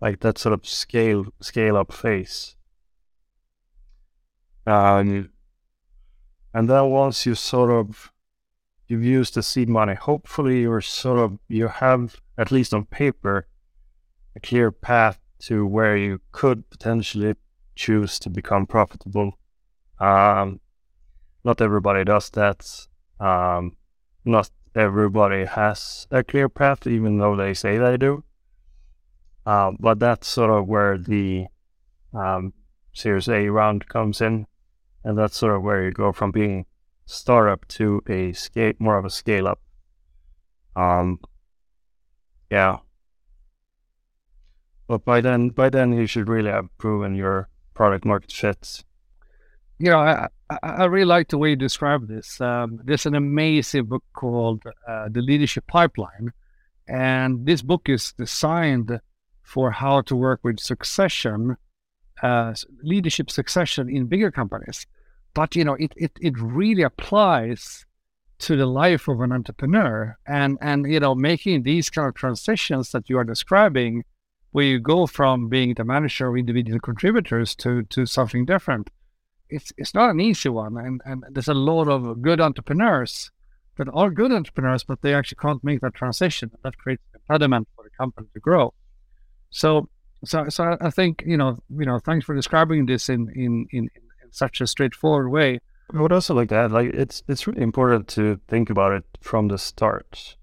Like 0.01 0.21
that 0.21 0.39
sort 0.39 0.53
of 0.53 0.67
scale 0.67 1.27
scale 1.41 1.77
up 1.77 1.93
phase. 1.93 2.57
Um, 4.67 5.31
and 6.55 6.71
then 6.71 6.91
once 6.91 7.27
you 7.27 7.35
sort 7.35 7.71
of 7.71 8.13
you've 8.89 9.05
used 9.05 9.35
the 9.35 9.43
seed 9.43 9.69
money, 9.69 9.95
hopefully 9.95 10.61
you're 10.63 10.81
sort 10.81 11.19
of 11.19 11.39
you 11.49 11.69
have 11.69 12.17
at 12.39 12.53
least 12.53 12.73
on 12.73 12.85
paper 12.87 13.47
a 14.37 14.41
clear 14.41 14.71
path 14.71 15.19
to 15.41 15.67
where 15.67 15.97
you 15.97 16.21
could 16.33 16.69
potentially 16.71 17.35
choose 17.75 18.19
to 18.21 18.31
become 18.31 18.67
profitable. 18.67 19.39
Um, 19.99 20.61
not 21.45 21.61
everybody 21.61 22.05
does 22.05 22.31
that. 22.31 22.87
Um, 23.21 23.77
not 24.25 24.51
everybody 24.75 25.45
has 25.45 26.07
a 26.11 26.25
clear 26.25 26.49
path, 26.49 26.87
even 26.87 27.19
though 27.19 27.37
they 27.37 27.55
say 27.55 27.79
they 27.79 27.97
do. 27.97 28.25
Uh, 29.47 29.73
but 29.79 29.99
that's 29.99 30.27
sort 30.27 30.51
of 30.51 30.67
where 30.67 30.97
the 30.97 31.47
um, 32.15 32.53
Series 32.93 33.29
A 33.29 33.49
round 33.49 33.89
comes 33.89 34.21
in, 34.21 34.47
and 35.05 35.19
that's 35.19 35.37
sort 35.37 35.55
of 35.55 35.63
where 35.63 35.85
you 35.85 35.91
go 35.91 36.13
from 36.13 36.31
being 36.31 36.65
startup 37.07 37.67
to 37.69 38.01
a 38.09 38.33
scale, 38.33 38.73
more 38.79 38.97
of 38.97 39.05
a 39.05 39.11
scale 39.11 39.47
up. 39.47 39.61
Um, 40.75 41.21
yeah. 42.51 42.79
But 44.87 45.05
by 45.05 45.21
then, 45.21 45.51
by 45.51 45.71
then 45.71 45.93
you 45.93 46.07
should 46.07 46.29
really 46.29 46.51
have 46.51 46.69
proven 46.79 47.15
your 47.15 47.49
product 47.75 48.05
market 48.05 48.33
fit. 48.33 48.85
You 49.79 49.91
know, 49.91 49.99
I, 49.99 50.29
I 50.63 50.85
really 50.85 51.05
like 51.05 51.29
the 51.29 51.39
way 51.39 51.51
you 51.51 51.57
describe 51.57 52.07
this. 52.07 52.41
Um, 52.41 52.81
there's 52.85 53.07
an 53.07 53.15
amazing 53.15 53.87
book 53.87 54.05
called 54.13 54.63
uh, 54.89 55.09
The 55.11 55.21
Leadership 55.21 55.67
Pipeline. 55.67 56.33
And 56.87 57.45
this 57.45 57.63
book 57.63 57.89
is 57.89 58.13
designed 58.13 59.01
for 59.43 59.73
how 59.73 60.03
to 60.03 60.15
work 60.15 60.41
with 60.45 60.61
succession, 60.61 61.57
uh, 62.23 62.55
leadership 62.83 63.31
succession 63.31 63.89
in 63.89 64.07
bigger 64.07 64.31
companies. 64.31 64.87
But, 65.35 65.57
you 65.57 65.65
know, 65.65 65.75
it, 65.75 65.93
it, 65.97 66.13
it 66.21 66.35
really 66.39 66.83
applies 66.83 67.85
to 68.39 68.57
the 68.57 68.67
life 68.67 69.09
of 69.09 69.21
an 69.21 69.33
entrepreneur 69.33 70.17
and, 70.27 70.57
and, 70.61 70.91
you 70.91 71.01
know, 71.01 71.15
making 71.15 71.63
these 71.63 71.91
kind 71.91 72.09
of 72.09 72.15
transitions 72.15 72.93
that 72.93 73.09
you 73.09 73.19
are 73.19 73.25
describing, 73.25 74.05
where 74.53 74.65
you 74.65 74.79
go 74.79 75.07
from 75.07 75.49
being 75.49 75.75
the 75.75 75.85
manager 75.85 76.29
of 76.29 76.37
individual 76.37 76.79
contributors 76.79 77.57
to, 77.57 77.83
to 77.85 78.07
something 78.07 78.45
different 78.45 78.89
it's 79.55 79.73
it's 79.77 79.95
not 79.95 80.11
an 80.11 80.21
easy 80.21 80.49
one, 80.49 80.77
and 80.77 81.01
and 81.05 81.25
there's 81.31 81.49
a 81.49 81.55
lot 81.71 81.89
of 81.89 82.23
good 82.23 82.41
entrepreneurs 82.41 83.31
that 83.77 83.89
are 83.93 84.11
good 84.11 84.33
entrepreneurs, 84.33 84.85
but 84.85 85.03
they 85.03 85.15
actually 85.15 85.39
can't 85.41 85.65
make 85.65 85.81
that 85.81 85.95
transition. 85.95 86.51
That 86.63 86.79
creates 86.79 87.03
an 87.13 87.21
impediment 87.21 87.69
for 87.75 87.85
the 87.85 87.91
company 87.91 88.29
to 88.35 88.41
grow. 88.41 88.75
So 89.51 89.89
so 90.25 90.49
so 90.49 90.77
I 90.81 90.91
think 90.91 91.23
you 91.27 91.37
know 91.37 91.59
you 91.71 91.87
know 91.87 91.99
thanks 91.99 92.25
for 92.27 92.35
describing 92.35 92.87
this 92.87 93.09
in 93.09 93.31
in 93.35 93.67
in, 93.71 93.85
in 94.23 94.33
such 94.33 94.61
a 94.61 94.67
straightforward 94.67 95.31
way. 95.31 95.61
I 95.95 96.01
would 96.01 96.13
also 96.13 96.35
like 96.35 96.49
to 96.49 96.57
add, 96.57 96.73
like 96.73 96.91
it's 96.95 97.23
it's 97.29 97.47
really 97.47 97.63
important 97.63 98.09
to 98.09 98.41
think 98.49 98.71
about 98.71 98.93
it 98.93 99.05
from 99.21 99.49
the 99.49 99.59
start. 99.59 100.37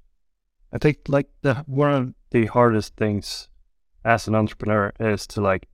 I 0.73 0.77
think 0.77 0.97
like 1.07 1.29
the 1.41 1.55
one 1.67 1.93
of 1.93 2.13
the 2.29 2.45
hardest 2.45 2.95
things 2.95 3.49
as 4.05 4.27
an 4.27 4.35
entrepreneur 4.35 4.93
is 4.99 5.27
to 5.27 5.41
like 5.41 5.67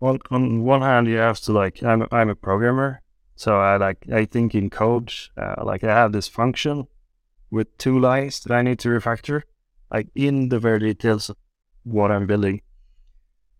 well, 0.00 0.18
on 0.30 0.62
one 0.62 0.82
hand, 0.82 1.06
you 1.06 1.16
have 1.16 1.40
to 1.40 1.52
like 1.52 1.82
I'm 1.82 2.06
I'm 2.12 2.28
a 2.28 2.34
programmer, 2.34 3.02
so 3.34 3.58
I 3.58 3.76
like 3.76 4.06
I 4.12 4.24
think 4.24 4.54
in 4.54 4.70
code. 4.70 5.12
Uh, 5.36 5.64
like 5.64 5.84
I 5.84 5.94
have 5.94 6.12
this 6.12 6.28
function 6.28 6.86
with 7.50 7.76
two 7.78 7.98
lines 7.98 8.40
that 8.40 8.52
I 8.52 8.62
need 8.62 8.78
to 8.80 8.88
refactor, 8.88 9.42
like 9.90 10.08
in 10.14 10.48
the 10.50 10.58
very 10.58 10.80
details 10.80 11.30
of 11.30 11.36
what 11.84 12.10
I'm 12.10 12.26
building. 12.26 12.60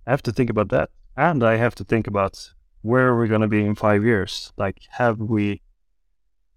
I 0.07 0.11
have 0.11 0.23
to 0.25 0.33
think 0.33 0.51
about 0.51 0.69
that, 0.71 0.91
and 1.17 1.43
I 1.43 1.57
have 1.57 1.75
to 1.77 1.85
think 1.85 2.07
about 2.07 2.53
where 2.83 3.17
we're 3.17 3.27
going 3.27 3.41
to 3.41 3.49
be 3.49 3.65
in 3.65 3.75
five 3.75 4.05
years. 4.05 4.53
Like, 4.57 4.81
have 4.91 5.19
we 5.19 5.63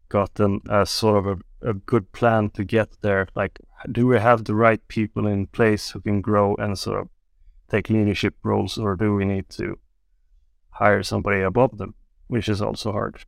gotten 0.09 0.61
a 0.69 0.85
sort 0.85 1.25
of 1.25 1.41
a, 1.61 1.69
a 1.69 1.73
good 1.73 2.11
plan 2.11 2.49
to 2.51 2.63
get 2.63 2.89
there? 3.01 3.27
Like, 3.35 3.59
do 3.91 4.07
we 4.07 4.19
have 4.19 4.43
the 4.43 4.55
right 4.55 4.85
people 4.87 5.25
in 5.25 5.47
place 5.47 5.91
who 5.91 6.01
can 6.01 6.21
grow 6.21 6.55
and 6.55 6.77
sort 6.77 7.01
of 7.01 7.09
take 7.69 7.89
leadership 7.89 8.35
roles, 8.43 8.77
or 8.77 8.95
do 8.95 9.15
we 9.15 9.25
need 9.25 9.49
to 9.49 9.77
hire 10.71 11.03
somebody 11.03 11.41
above 11.41 11.77
them, 11.77 11.93
which 12.27 12.49
is 12.49 12.61
also 12.61 12.91
hard? 12.91 13.23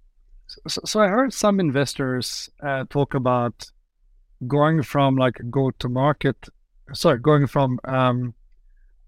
So, 0.67 0.81
so 0.85 0.99
I 0.99 1.07
heard 1.07 1.33
some 1.33 1.59
investors 1.59 2.49
uh, 2.61 2.85
talk 2.89 3.13
about 3.13 3.71
going 4.47 4.83
from 4.83 5.15
like 5.15 5.39
go 5.49 5.71
to 5.79 5.89
market, 5.89 6.35
sorry, 6.93 7.19
going 7.19 7.47
from 7.47 7.79
um, 7.85 8.33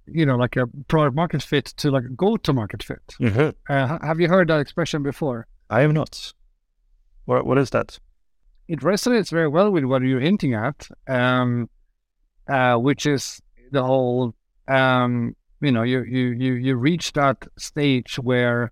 you 0.07 0.25
know 0.25 0.35
like 0.35 0.55
a 0.55 0.67
product 0.87 1.15
market 1.15 1.41
fit 1.41 1.65
to 1.65 1.91
like 1.91 2.03
go 2.15 2.37
to 2.37 2.53
market 2.53 2.83
fit. 2.83 3.01
Mm-hmm. 3.19 3.49
Uh, 3.73 3.99
have 4.05 4.19
you 4.19 4.27
heard 4.27 4.49
that 4.49 4.59
expression 4.59 5.03
before? 5.03 5.47
I 5.69 5.81
have 5.81 5.93
not. 5.93 6.33
What 7.25 7.45
what 7.45 7.57
is 7.57 7.69
that? 7.71 7.99
It 8.67 8.79
resonates 8.79 9.29
very 9.29 9.49
well 9.49 9.71
with 9.71 9.83
what 9.83 10.01
you're 10.03 10.21
hinting 10.21 10.53
at, 10.53 10.87
um, 11.07 11.69
uh, 12.47 12.77
which 12.77 13.05
is 13.05 13.41
the 13.71 13.83
whole 13.83 14.33
um, 14.67 15.35
you 15.61 15.71
know, 15.71 15.83
you, 15.83 16.03
you, 16.03 16.27
you, 16.31 16.53
you 16.53 16.75
reach 16.75 17.13
that 17.13 17.47
stage 17.57 18.15
where 18.17 18.71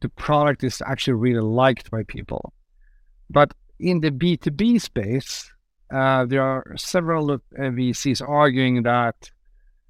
the 0.00 0.08
product 0.08 0.64
is 0.64 0.82
actually 0.86 1.14
really 1.14 1.40
liked 1.40 1.90
by 1.90 2.02
people. 2.04 2.52
But 3.28 3.54
in 3.78 4.00
the 4.00 4.10
B2B 4.10 4.80
space, 4.80 5.50
uh, 5.92 6.24
there 6.26 6.42
are 6.42 6.74
several 6.76 7.30
uh, 7.30 7.38
VCs 7.58 8.26
arguing 8.26 8.82
that, 8.82 9.30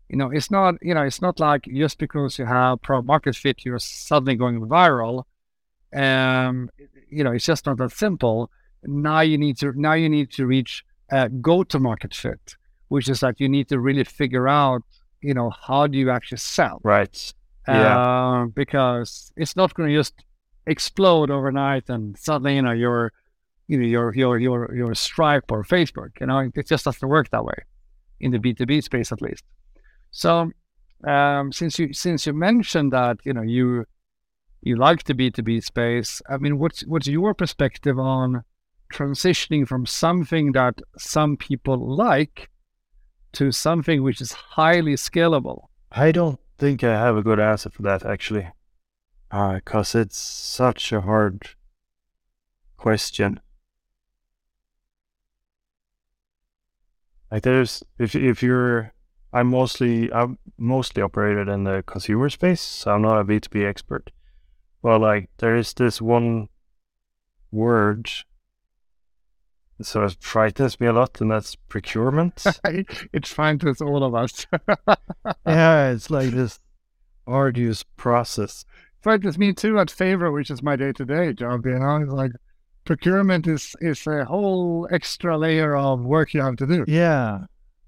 you 0.08 0.16
know, 0.16 0.30
it's 0.30 0.50
not, 0.50 0.74
you 0.82 0.94
know, 0.94 1.02
it's 1.02 1.22
not 1.22 1.40
like 1.40 1.64
just 1.72 1.98
because 1.98 2.38
you 2.38 2.44
have 2.44 2.82
product 2.82 3.06
market 3.06 3.36
fit, 3.36 3.64
you're 3.64 3.78
suddenly 3.78 4.34
going 4.34 4.60
viral. 4.60 5.24
Um, 5.94 6.70
you 7.08 7.24
know, 7.24 7.32
it's 7.32 7.46
just 7.46 7.66
not 7.66 7.78
that 7.78 7.92
simple. 7.92 8.50
Now 8.82 9.20
you 9.20 9.38
need 9.38 9.58
to, 9.58 9.72
now 9.74 9.94
you 9.94 10.08
need 10.08 10.30
to 10.32 10.46
reach 10.46 10.84
a 11.10 11.28
go 11.28 11.62
to 11.64 11.78
market 11.78 12.14
fit, 12.14 12.56
which 12.88 13.08
is 13.08 13.20
that 13.20 13.40
you 13.40 13.48
need 13.48 13.68
to 13.68 13.78
really 13.78 14.04
figure 14.04 14.48
out 14.48 14.82
you 15.26 15.34
know, 15.34 15.50
how 15.50 15.86
do 15.86 15.98
you 15.98 16.10
actually 16.10 16.38
sell? 16.38 16.80
Right. 16.84 17.34
Yeah. 17.66 17.98
Uh, 17.98 18.46
because 18.46 19.32
it's 19.36 19.56
not 19.56 19.74
going 19.74 19.88
to 19.88 19.94
just 19.94 20.14
explode 20.66 21.30
overnight 21.30 21.88
and 21.88 22.16
suddenly, 22.16 22.54
you 22.56 22.62
know, 22.62 22.72
your, 22.72 23.12
you 23.66 23.78
know, 23.78 23.86
your, 23.86 24.14
your, 24.14 24.38
your, 24.38 24.74
your 24.74 24.94
Stripe 24.94 25.50
or 25.50 25.64
Facebook, 25.64 26.20
you 26.20 26.26
know, 26.26 26.48
it 26.54 26.66
just 26.66 26.84
doesn't 26.84 27.08
work 27.08 27.30
that 27.30 27.44
way 27.44 27.58
in 28.20 28.30
the 28.30 28.38
B2B 28.38 28.84
space, 28.84 29.10
at 29.10 29.20
least. 29.20 29.42
So, 30.12 30.52
um, 31.04 31.52
since 31.52 31.78
you, 31.78 31.92
since 31.92 32.26
you 32.26 32.32
mentioned 32.32 32.92
that, 32.92 33.18
you 33.24 33.32
know, 33.32 33.42
you, 33.42 33.84
you 34.62 34.76
like 34.76 35.04
the 35.04 35.14
B2B 35.14 35.62
space. 35.64 36.20
I 36.28 36.38
mean, 36.38 36.58
what's 36.58 36.84
what's 36.86 37.06
your 37.06 37.34
perspective 37.34 37.98
on 37.98 38.42
transitioning 38.92 39.66
from 39.66 39.86
something 39.86 40.52
that 40.52 40.80
some 40.98 41.36
people 41.36 41.96
like 41.96 42.50
to 43.36 43.52
something 43.52 44.02
which 44.02 44.20
is 44.20 44.32
highly 44.32 44.94
scalable? 44.94 45.66
I 45.92 46.10
don't 46.10 46.40
think 46.58 46.82
I 46.82 46.92
have 46.92 47.16
a 47.16 47.22
good 47.22 47.38
answer 47.38 47.68
for 47.68 47.82
that 47.82 48.04
actually, 48.04 48.48
because 49.30 49.94
uh, 49.94 50.00
it's 50.00 50.16
such 50.16 50.90
a 50.90 51.02
hard 51.02 51.50
question. 52.78 53.40
Like 57.30 57.42
there's 57.42 57.82
if 57.98 58.14
if 58.14 58.42
you're 58.42 58.94
I'm 59.34 59.48
mostly 59.48 60.10
I'm 60.12 60.38
mostly 60.56 61.02
operated 61.02 61.48
in 61.48 61.64
the 61.64 61.84
consumer 61.86 62.30
space, 62.30 62.62
so 62.62 62.92
I'm 62.92 63.02
not 63.02 63.20
a 63.20 63.24
B2B 63.24 63.68
expert. 63.68 64.10
But 64.82 65.00
like 65.00 65.28
there 65.38 65.56
is 65.56 65.74
this 65.74 66.00
one 66.00 66.48
word 67.52 68.08
sort 69.82 70.04
of 70.04 70.16
frightens 70.20 70.80
me 70.80 70.86
a 70.86 70.92
lot, 70.92 71.20
and 71.20 71.30
that's 71.30 71.54
procurement. 71.54 72.44
it 72.64 73.26
frightens 73.26 73.80
all 73.80 74.02
of 74.02 74.14
us. 74.14 74.46
yeah, 75.46 75.90
it's 75.90 76.10
like 76.10 76.30
this 76.30 76.60
arduous 77.26 77.82
process. 77.96 78.64
Frightens 79.00 79.38
me 79.38 79.52
too 79.52 79.78
at 79.78 79.88
Favro, 79.88 80.32
which 80.32 80.50
is 80.50 80.62
my 80.62 80.76
day 80.76 80.92
to 80.92 81.04
day 81.04 81.32
job, 81.32 81.66
you 81.66 81.78
know. 81.78 81.96
It's 81.96 82.12
like 82.12 82.32
procurement 82.84 83.46
is 83.46 83.74
is 83.80 84.06
a 84.06 84.24
whole 84.24 84.88
extra 84.90 85.36
layer 85.36 85.76
of 85.76 86.00
work 86.00 86.32
you 86.32 86.40
have 86.42 86.56
to 86.56 86.66
do. 86.66 86.84
Yeah, 86.88 87.44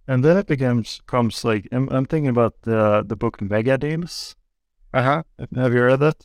and 0.07 0.25
then 0.25 0.37
it 0.37 0.47
becomes 0.47 1.01
comes 1.07 1.45
like 1.45 1.69
I'm, 1.73 1.89
I'm 1.89 2.05
thinking 2.05 2.31
about 2.31 2.55
the 2.63 3.05
the 3.07 3.17
book 3.17 3.41
Mega 3.41 3.79
Deals. 3.79 4.37
Uh 4.93 5.03
huh. 5.03 5.23
Have 5.55 5.75
you 5.75 5.85
read 5.85 6.01
that? 6.01 6.23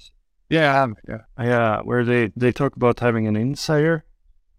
Yeah, 0.50 0.88
yeah, 1.08 1.22
yeah. 1.40 1.82
Where 1.82 2.04
they 2.04 2.32
they 2.36 2.52
talk 2.52 2.76
about 2.76 3.00
having 3.00 3.28
an 3.28 3.36
insider, 3.36 4.06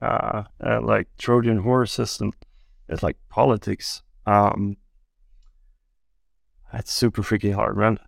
uh, 0.04 0.44
uh 0.64 0.80
like 0.82 1.08
Trojan 1.18 1.58
horse 1.58 1.92
system. 1.92 2.32
it's 2.88 3.02
like 3.02 3.16
politics. 3.28 4.02
Um, 4.26 4.76
that's 6.72 6.92
super 6.92 7.22
freaky 7.22 7.52
hard, 7.52 7.76
man. 7.76 7.98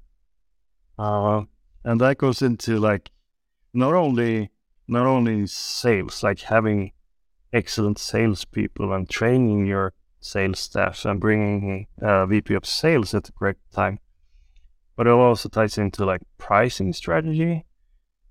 Uh, 0.98 1.42
and 1.84 2.00
that 2.00 2.18
goes 2.18 2.42
into 2.42 2.78
like 2.78 3.10
not 3.72 3.94
only 3.94 4.50
not 4.88 5.06
only 5.06 5.46
sales, 5.46 6.22
like 6.22 6.40
having 6.40 6.92
excellent 7.52 7.98
salespeople 7.98 8.92
and 8.92 9.08
training 9.08 9.66
your 9.66 9.92
sales 10.20 10.58
staff 10.58 11.04
and 11.04 11.20
bringing 11.20 11.86
a 12.00 12.26
VP 12.26 12.54
of 12.54 12.66
sales 12.66 13.14
at 13.14 13.24
the 13.24 13.32
correct 13.32 13.60
time, 13.72 13.98
but 14.96 15.06
it 15.06 15.10
also 15.10 15.48
ties 15.48 15.78
into 15.78 16.04
like 16.04 16.22
pricing 16.38 16.92
strategy 16.92 17.64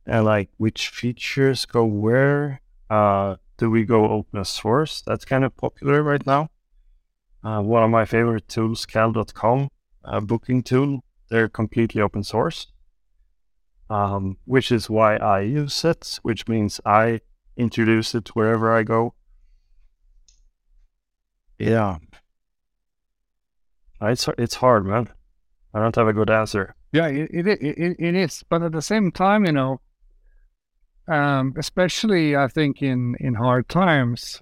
and 0.06 0.26
like 0.26 0.50
which 0.58 0.90
features 0.90 1.66
go 1.66 1.86
where. 1.86 2.62
Uh, 2.90 3.36
do 3.58 3.70
we 3.70 3.84
go 3.84 4.10
open 4.10 4.44
source? 4.46 5.02
That's 5.02 5.26
kind 5.26 5.44
of 5.44 5.56
popular 5.58 6.04
right 6.04 6.26
now. 6.26 6.50
Uh, 7.44 7.62
one 7.62 7.84
of 7.84 7.90
my 7.90 8.06
favorite 8.06 8.48
tools, 8.48 8.86
cal.com, 8.86 9.70
a 10.04 10.22
booking 10.22 10.64
tool, 10.64 11.04
they're 11.30 11.50
completely 11.50 12.02
open 12.02 12.24
source 12.24 12.68
um, 13.90 14.38
which 14.46 14.72
is 14.72 14.90
why 14.90 15.18
I 15.18 15.42
use 15.42 15.84
it, 15.86 16.20
which 16.24 16.48
means 16.48 16.82
I 16.86 17.22
introduce 17.58 18.16
it 18.16 18.30
wherever 18.30 18.74
I 18.74 18.84
go. 18.84 19.14
Yeah. 21.58 21.98
It's 24.02 24.28
it's 24.38 24.56
hard, 24.56 24.86
man. 24.86 25.10
I 25.74 25.80
don't 25.80 25.96
have 25.96 26.08
a 26.08 26.14
good 26.14 26.30
answer. 26.30 26.76
Yeah, 26.92 27.08
it 27.08 27.30
it, 27.32 27.48
it, 27.48 27.96
it 28.00 28.16
is, 28.16 28.44
but 28.50 28.62
at 28.62 28.72
the 28.72 28.82
same 28.82 29.12
time, 29.12 29.46
you 29.46 29.52
know, 29.52 29.80
um, 31.08 31.54
especially 31.58 32.36
I 32.36 32.48
think 32.48 32.82
in 32.82 33.16
in 33.20 33.36
hard 33.36 33.70
times, 33.70 34.42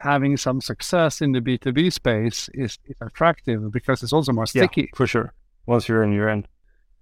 having 0.00 0.36
some 0.36 0.60
success 0.60 1.20
in 1.20 1.32
the 1.32 1.40
B 1.40 1.58
two 1.58 1.72
B 1.72 1.90
space 1.90 2.48
is, 2.54 2.78
is 2.84 2.96
attractive 3.00 3.72
because 3.72 4.02
it's 4.02 4.12
also 4.12 4.32
more 4.32 4.46
sticky. 4.46 4.82
Yeah, 4.82 4.96
for 4.96 5.06
sure. 5.06 5.32
Once 5.66 5.88
you're 5.88 6.02
in, 6.02 6.12
you're 6.12 6.28
in 6.28 6.46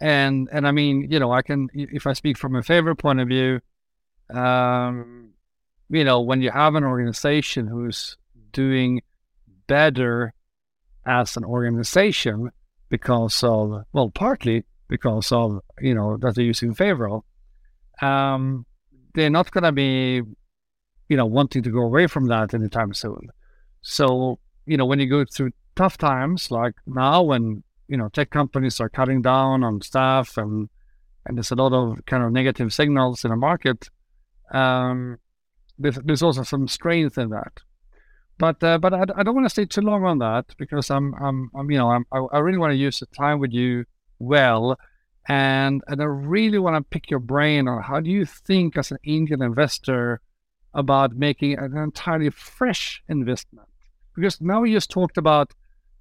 and 0.00 0.48
and 0.50 0.66
I 0.66 0.70
mean, 0.72 1.10
you 1.10 1.18
know, 1.18 1.32
I 1.32 1.42
can 1.42 1.68
if 1.74 2.06
I 2.06 2.14
speak 2.14 2.38
from 2.38 2.56
a 2.56 2.62
Favro 2.62 2.98
point 2.98 3.20
of 3.20 3.28
view, 3.28 3.60
um, 4.30 5.30
you 5.90 6.04
know, 6.04 6.20
when 6.20 6.40
you 6.40 6.50
have 6.50 6.74
an 6.74 6.84
organization 6.84 7.66
who's 7.66 8.16
doing 8.52 9.02
better 9.66 10.32
as 11.06 11.36
an 11.36 11.44
organization 11.44 12.50
because 12.88 13.44
of 13.44 13.84
well, 13.92 14.10
partly 14.10 14.64
because 14.88 15.32
of 15.32 15.60
you 15.80 15.94
know 15.94 16.16
that 16.16 16.34
they're 16.34 16.44
using 16.44 16.74
Favro, 16.74 17.22
um, 18.00 18.64
they're 19.14 19.30
not 19.30 19.50
going 19.50 19.64
to 19.64 19.72
be, 19.72 20.22
you 21.08 21.16
know, 21.16 21.26
wanting 21.26 21.62
to 21.62 21.70
go 21.70 21.80
away 21.80 22.06
from 22.06 22.26
that 22.26 22.54
anytime 22.54 22.94
soon. 22.94 23.28
So 23.82 24.38
you 24.66 24.76
know, 24.76 24.86
when 24.86 25.00
you 25.00 25.06
go 25.06 25.24
through 25.24 25.50
tough 25.74 25.98
times 25.98 26.50
like 26.50 26.74
now, 26.86 27.22
when 27.22 27.62
you 27.88 27.96
know 27.96 28.08
tech 28.08 28.30
companies 28.30 28.80
are 28.80 28.88
cutting 28.88 29.22
down 29.22 29.64
on 29.64 29.80
staff 29.80 30.36
and 30.36 30.68
and 31.26 31.36
there's 31.36 31.50
a 31.50 31.56
lot 31.56 31.72
of 31.72 32.04
kind 32.06 32.22
of 32.22 32.32
negative 32.32 32.72
signals 32.72 33.24
in 33.24 33.30
the 33.30 33.36
market. 33.36 33.88
Um, 34.52 35.18
there's, 35.78 35.98
there's 36.04 36.22
also 36.22 36.42
some 36.42 36.68
strength 36.68 37.18
in 37.18 37.30
that. 37.30 37.52
But 38.38 38.62
uh, 38.62 38.78
but 38.78 38.94
I, 38.94 39.04
I 39.16 39.22
don't 39.22 39.34
want 39.34 39.46
to 39.46 39.50
stay 39.50 39.64
too 39.64 39.80
long 39.80 40.04
on 40.04 40.18
that 40.18 40.46
because 40.56 40.90
I'm 40.90 41.14
I'm, 41.14 41.50
I'm 41.54 41.70
you 41.70 41.78
know 41.78 41.90
I'm, 41.90 42.06
I, 42.12 42.18
I 42.32 42.38
really 42.38 42.58
want 42.58 42.72
to 42.72 42.76
use 42.76 43.00
the 43.00 43.06
time 43.06 43.38
with 43.38 43.52
you 43.52 43.84
well, 44.18 44.78
and 45.28 45.83
and 45.87 46.00
I 46.00 46.04
really 46.04 46.59
want 46.59 46.76
to 46.76 46.88
pick 46.90 47.11
your 47.11 47.20
brain 47.20 47.68
on 47.68 47.83
how 47.83 48.00
do 48.00 48.11
you 48.11 48.24
think 48.24 48.76
as 48.76 48.90
an 48.90 48.98
angel 49.04 49.42
investor 49.42 50.20
about 50.74 51.16
making 51.16 51.59
an 51.59 51.76
entirely 51.76 52.30
fresh 52.30 53.02
investment 53.09 53.68
because 54.14 54.40
now 54.40 54.61
we 54.61 54.72
just 54.72 54.90
talked 54.90 55.18
about 55.18 55.52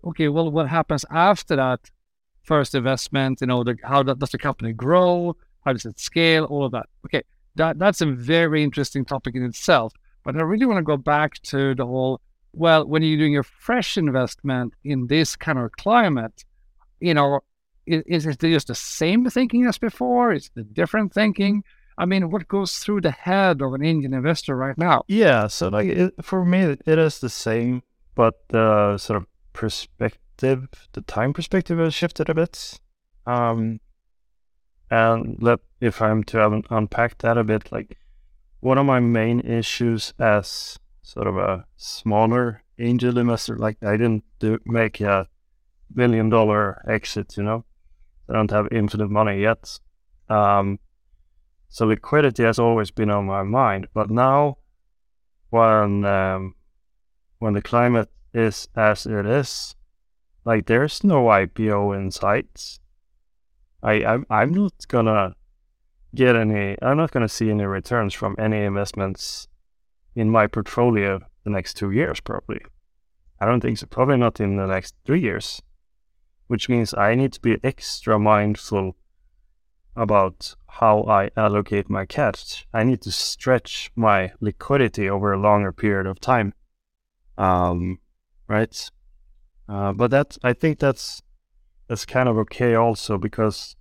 okay, 0.04 0.28
well, 0.30 0.52
what 0.52 0.68
happens 0.68 1.06
after 1.12 1.56
that 1.56 1.80
first 2.44 2.76
investment? 2.76 3.42
You 3.42 3.48
know, 3.48 3.64
the, 3.64 3.78
how 3.84 4.04
does 4.04 4.30
the 4.30 4.38
company 4.38 4.74
grow? 4.74 5.36
How 5.66 5.74
does 5.74 5.86
it 5.86 6.00
scale? 6.00 6.46
All 6.46 6.66
of 6.66 6.72
that. 6.72 6.88
Okay, 7.06 7.24
that 7.56 7.80
that's 7.80 8.02
a 8.02 8.06
very 8.06 8.64
interesting 8.64 9.06
topic 9.06 9.36
in 9.36 9.44
itself. 9.44 9.94
But 10.24 10.36
I 10.36 10.42
really 10.42 10.66
want 10.66 10.78
to 10.78 10.84
go 10.84 10.98
back 10.98 11.42
to 11.44 11.76
the 11.76 11.86
whole. 11.86 12.22
Well, 12.54 12.88
when 12.88 13.04
you're 13.04 13.18
doing 13.18 13.38
a 13.38 13.44
fresh 13.44 13.98
investment 13.98 14.74
in 14.84 15.08
this 15.08 15.36
kind 15.36 15.60
of 15.60 15.72
climate, 15.74 16.46
you 17.00 17.14
know, 17.14 17.42
is, 17.86 18.04
is 18.08 18.26
it 18.26 18.40
just 18.40 18.68
the 18.68 18.76
same 18.76 19.30
thinking 19.30 19.66
as 19.66 19.78
before? 19.78 20.34
Is 20.34 20.50
it 20.56 20.74
different 20.74 21.14
thinking? 21.14 21.64
I 21.98 22.06
mean, 22.06 22.32
what 22.32 22.48
goes 22.48 22.78
through 22.78 23.02
the 23.02 23.12
head 23.12 23.62
of 23.62 23.74
an 23.74 23.84
angel 23.84 24.14
investor 24.14 24.56
right 24.56 24.78
now? 24.78 25.04
Yeah, 25.08 25.48
so 25.48 25.68
like 25.68 25.88
it, 25.88 26.14
for 26.22 26.46
me, 26.46 26.78
it 26.86 27.00
is 27.00 27.20
the 27.20 27.30
same, 27.30 27.84
but 28.16 28.36
the 28.50 28.98
sort 28.98 29.18
of 29.18 29.26
perspective, 29.52 30.68
the 30.94 31.02
time 31.02 31.34
perspective 31.34 31.78
has 31.78 31.94
shifted 31.94 32.30
a 32.30 32.34
bit. 32.34 32.80
Um, 33.26 33.82
and 34.90 35.38
let, 35.42 35.60
if 35.82 36.02
I'm 36.02 36.24
to 36.26 36.46
un- 36.46 36.64
unpack 36.70 37.18
that 37.20 37.38
a 37.38 37.44
bit, 37.44 37.70
like 37.72 37.98
one 38.62 38.78
of 38.78 38.86
my 38.86 39.02
main 39.02 39.42
issues 39.42 40.14
as 40.20 40.80
sort 41.02 41.28
of 41.28 41.38
a 41.38 41.66
smaller 41.76 42.64
angel 42.78 43.18
investor, 43.18 43.58
like 43.58 43.78
I 43.84 43.98
didn't 43.98 44.24
do, 44.40 44.58
make 44.66 45.02
a 45.02 45.28
billion 45.94 46.30
dollar 46.30 46.82
exit, 46.88 47.36
you 47.36 47.44
know, 47.44 47.66
I 48.30 48.34
don't 48.34 48.52
have 48.52 48.68
infinite 48.72 49.10
money 49.10 49.42
yet. 49.42 49.80
Um, 50.30 50.80
so 51.70 51.86
liquidity 51.86 52.44
has 52.44 52.60
always 52.60 52.92
been 52.92 53.10
on 53.10 53.26
my 53.26 53.44
mind, 53.44 53.88
but 53.94 54.10
now 54.10 54.58
when 55.50 56.06
um, 56.06 56.56
when 57.40 57.54
the 57.54 57.62
climate 57.62 58.10
is 58.34 58.68
as 58.76 59.06
it 59.06 59.26
is. 59.26 59.76
Like 60.46 60.68
there's 60.68 61.04
no 61.04 61.26
IPO 61.26 61.98
in 61.98 62.12
sight. 62.12 62.80
I 63.84 64.04
I'm, 64.04 64.26
I'm 64.30 64.54
not 64.54 64.88
gonna 64.88 65.36
get 66.16 66.36
any. 66.36 66.78
I'm 66.82 66.98
not 66.98 67.12
gonna 67.12 67.30
see 67.30 67.50
any 67.50 67.66
returns 67.66 68.14
from 68.14 68.36
any 68.40 68.64
investments 68.64 69.48
in 70.16 70.30
my 70.30 70.48
portfolio 70.48 71.20
the 71.44 71.50
next 71.50 71.76
two 71.76 71.92
years 71.92 72.20
probably. 72.20 72.62
I 73.40 73.46
don't 73.46 73.62
think 73.62 73.78
so. 73.78 73.88
Probably 73.88 74.18
not 74.18 74.40
in 74.40 74.58
the 74.58 74.68
next 74.68 74.96
three 75.06 75.22
years. 75.22 75.62
Which 76.50 76.68
means 76.68 76.94
I 76.94 77.16
need 77.16 77.32
to 77.34 77.40
be 77.40 77.58
extra 77.64 78.20
mindful 78.20 78.98
about 79.96 80.56
how 80.68 81.04
I 81.04 81.30
allocate 81.38 81.90
my 81.90 82.06
cash. 82.06 82.68
I 82.74 82.84
need 82.84 83.02
to 83.04 83.12
stretch 83.12 83.92
my 83.96 84.32
liquidity 84.42 85.10
over 85.10 85.32
a 85.32 85.40
longer 85.40 85.72
period 85.72 86.08
of 86.08 86.20
time. 86.20 86.54
Um, 87.38 88.00
right? 88.48 88.90
Uh, 89.70 89.94
but 89.94 90.12
that 90.12 90.38
I 90.44 90.54
think 90.54 90.80
that's 90.80 91.22
that's 91.88 92.06
kind 92.06 92.28
of 92.28 92.38
okay 92.38 92.76
also 92.76 93.18
because 93.18 93.76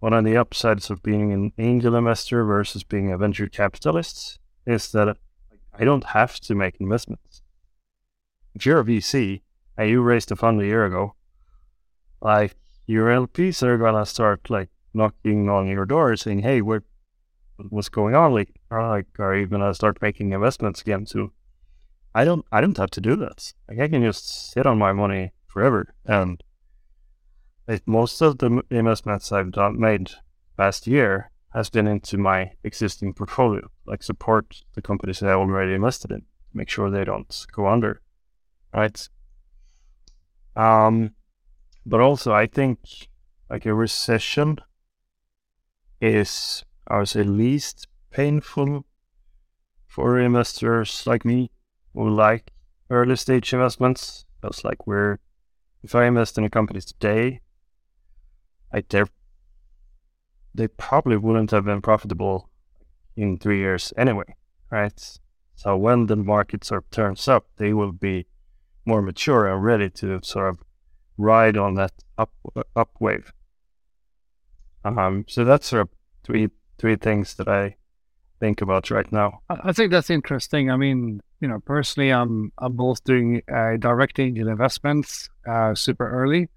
one 0.00 0.12
of 0.12 0.24
the 0.24 0.36
upsides 0.36 0.90
of 0.90 1.02
being 1.02 1.32
an 1.32 1.52
angel 1.58 1.94
investor 1.94 2.44
versus 2.44 2.82
being 2.82 3.12
a 3.12 3.18
venture 3.18 3.48
capitalist 3.48 4.38
is 4.66 4.90
that 4.92 5.16
I 5.78 5.84
don't 5.84 6.04
have 6.04 6.40
to 6.40 6.54
make 6.54 6.80
investments. 6.80 7.42
If 8.54 8.66
you're 8.66 8.80
a 8.80 8.84
VC 8.84 9.42
and 9.76 9.88
you 9.88 10.02
raised 10.02 10.30
a 10.30 10.36
fund 10.36 10.60
a 10.60 10.66
year 10.66 10.84
ago, 10.84 11.14
like 12.22 12.54
your 12.86 13.08
LPs 13.08 13.62
are 13.62 13.76
gonna 13.76 14.06
start 14.06 14.48
like 14.48 14.70
knocking 14.94 15.48
on 15.48 15.66
your 15.68 15.84
door 15.84 16.16
saying, 16.16 16.40
"Hey, 16.40 16.62
we're 16.62 16.82
what's 17.68 17.88
going 17.88 18.14
on? 18.14 18.32
Like, 18.32 18.50
are 18.70 18.88
like, 18.88 19.06
are 19.18 19.36
you 19.36 19.46
gonna 19.46 19.74
start 19.74 20.00
making 20.00 20.32
investments 20.32 20.80
again 20.80 21.06
soon? 21.06 21.30
I 22.14 22.24
don't, 22.24 22.44
I 22.52 22.60
don't 22.60 22.76
have 22.76 22.90
to 22.90 23.00
do 23.00 23.16
that. 23.16 23.52
Like, 23.68 23.80
I 23.80 23.88
can 23.88 24.02
just 24.02 24.52
sit 24.52 24.66
on 24.66 24.78
my 24.78 24.92
money 24.92 25.32
forever, 25.46 25.94
and 26.04 26.42
it, 27.68 27.82
most 27.86 28.20
of 28.20 28.38
the 28.38 28.62
investments 28.70 29.32
I've 29.32 29.52
done 29.52 29.78
made 29.78 30.10
past 30.56 30.86
year 30.86 31.30
has 31.54 31.70
been 31.70 31.86
into 31.86 32.16
my 32.18 32.52
existing 32.64 33.14
portfolio, 33.14 33.68
like 33.86 34.02
support 34.02 34.62
the 34.74 34.82
companies 34.82 35.20
that 35.20 35.30
I 35.30 35.34
already 35.34 35.74
invested 35.74 36.10
in, 36.10 36.22
make 36.54 36.68
sure 36.68 36.90
they 36.90 37.04
don't 37.04 37.46
go 37.52 37.66
under, 37.66 38.00
right? 38.74 39.08
Um, 40.56 41.14
but 41.84 42.00
also 42.00 42.32
I 42.32 42.46
think 42.46 42.78
like 43.50 43.66
a 43.66 43.74
recession 43.74 44.58
is, 46.00 46.64
I 46.88 46.98
would 46.98 47.08
say, 47.08 47.22
least 47.22 47.86
painful 48.10 48.84
for 49.86 50.18
investors 50.18 51.06
like 51.06 51.24
me 51.24 51.50
who 51.94 52.08
like 52.08 52.52
early 52.90 53.16
stage 53.16 53.52
investments. 53.52 54.24
Because 54.40 54.64
like 54.64 54.86
we're, 54.86 55.18
if 55.82 55.94
I 55.94 56.06
invest 56.06 56.38
in 56.38 56.44
a 56.44 56.50
company 56.50 56.80
today, 56.80 57.40
I 58.72 58.82
they're 58.88 59.08
they 60.54 60.68
probably 60.68 61.16
wouldn't 61.16 61.50
have 61.50 61.64
been 61.64 61.80
profitable 61.80 62.50
in 63.16 63.38
three 63.38 63.58
years 63.58 63.92
anyway, 63.96 64.34
right? 64.70 65.18
So 65.54 65.76
when 65.76 66.06
the 66.06 66.16
market 66.16 66.64
sort 66.64 66.84
of 66.84 66.90
turns 66.90 67.28
up, 67.28 67.46
they 67.56 67.72
will 67.72 67.92
be 67.92 68.26
more 68.84 69.00
mature 69.00 69.46
and 69.46 69.62
ready 69.62 69.88
to 69.90 70.20
sort 70.22 70.48
of 70.50 70.58
ride 71.18 71.56
on 71.56 71.74
that 71.74 71.92
up 72.18 72.32
up 72.76 72.90
wave. 73.00 73.32
Um, 74.84 75.24
so 75.28 75.44
that's 75.44 75.68
sort 75.68 75.82
of 75.82 75.88
three 76.24 76.48
three 76.78 76.96
things 76.96 77.34
that 77.34 77.48
I 77.48 77.76
think 78.40 78.60
about 78.60 78.90
right 78.90 79.10
now. 79.12 79.40
I 79.48 79.72
think 79.72 79.92
that's 79.92 80.10
interesting. 80.10 80.68
I 80.68 80.76
mean, 80.76 81.20
you 81.40 81.48
know, 81.48 81.60
personally, 81.60 82.10
I'm 82.10 82.52
I'm 82.58 82.74
both 82.74 83.04
doing 83.04 83.42
uh, 83.52 83.76
direct 83.78 84.18
angel 84.18 84.48
investments 84.48 85.30
uh, 85.48 85.74
super 85.74 86.08
early, 86.10 86.48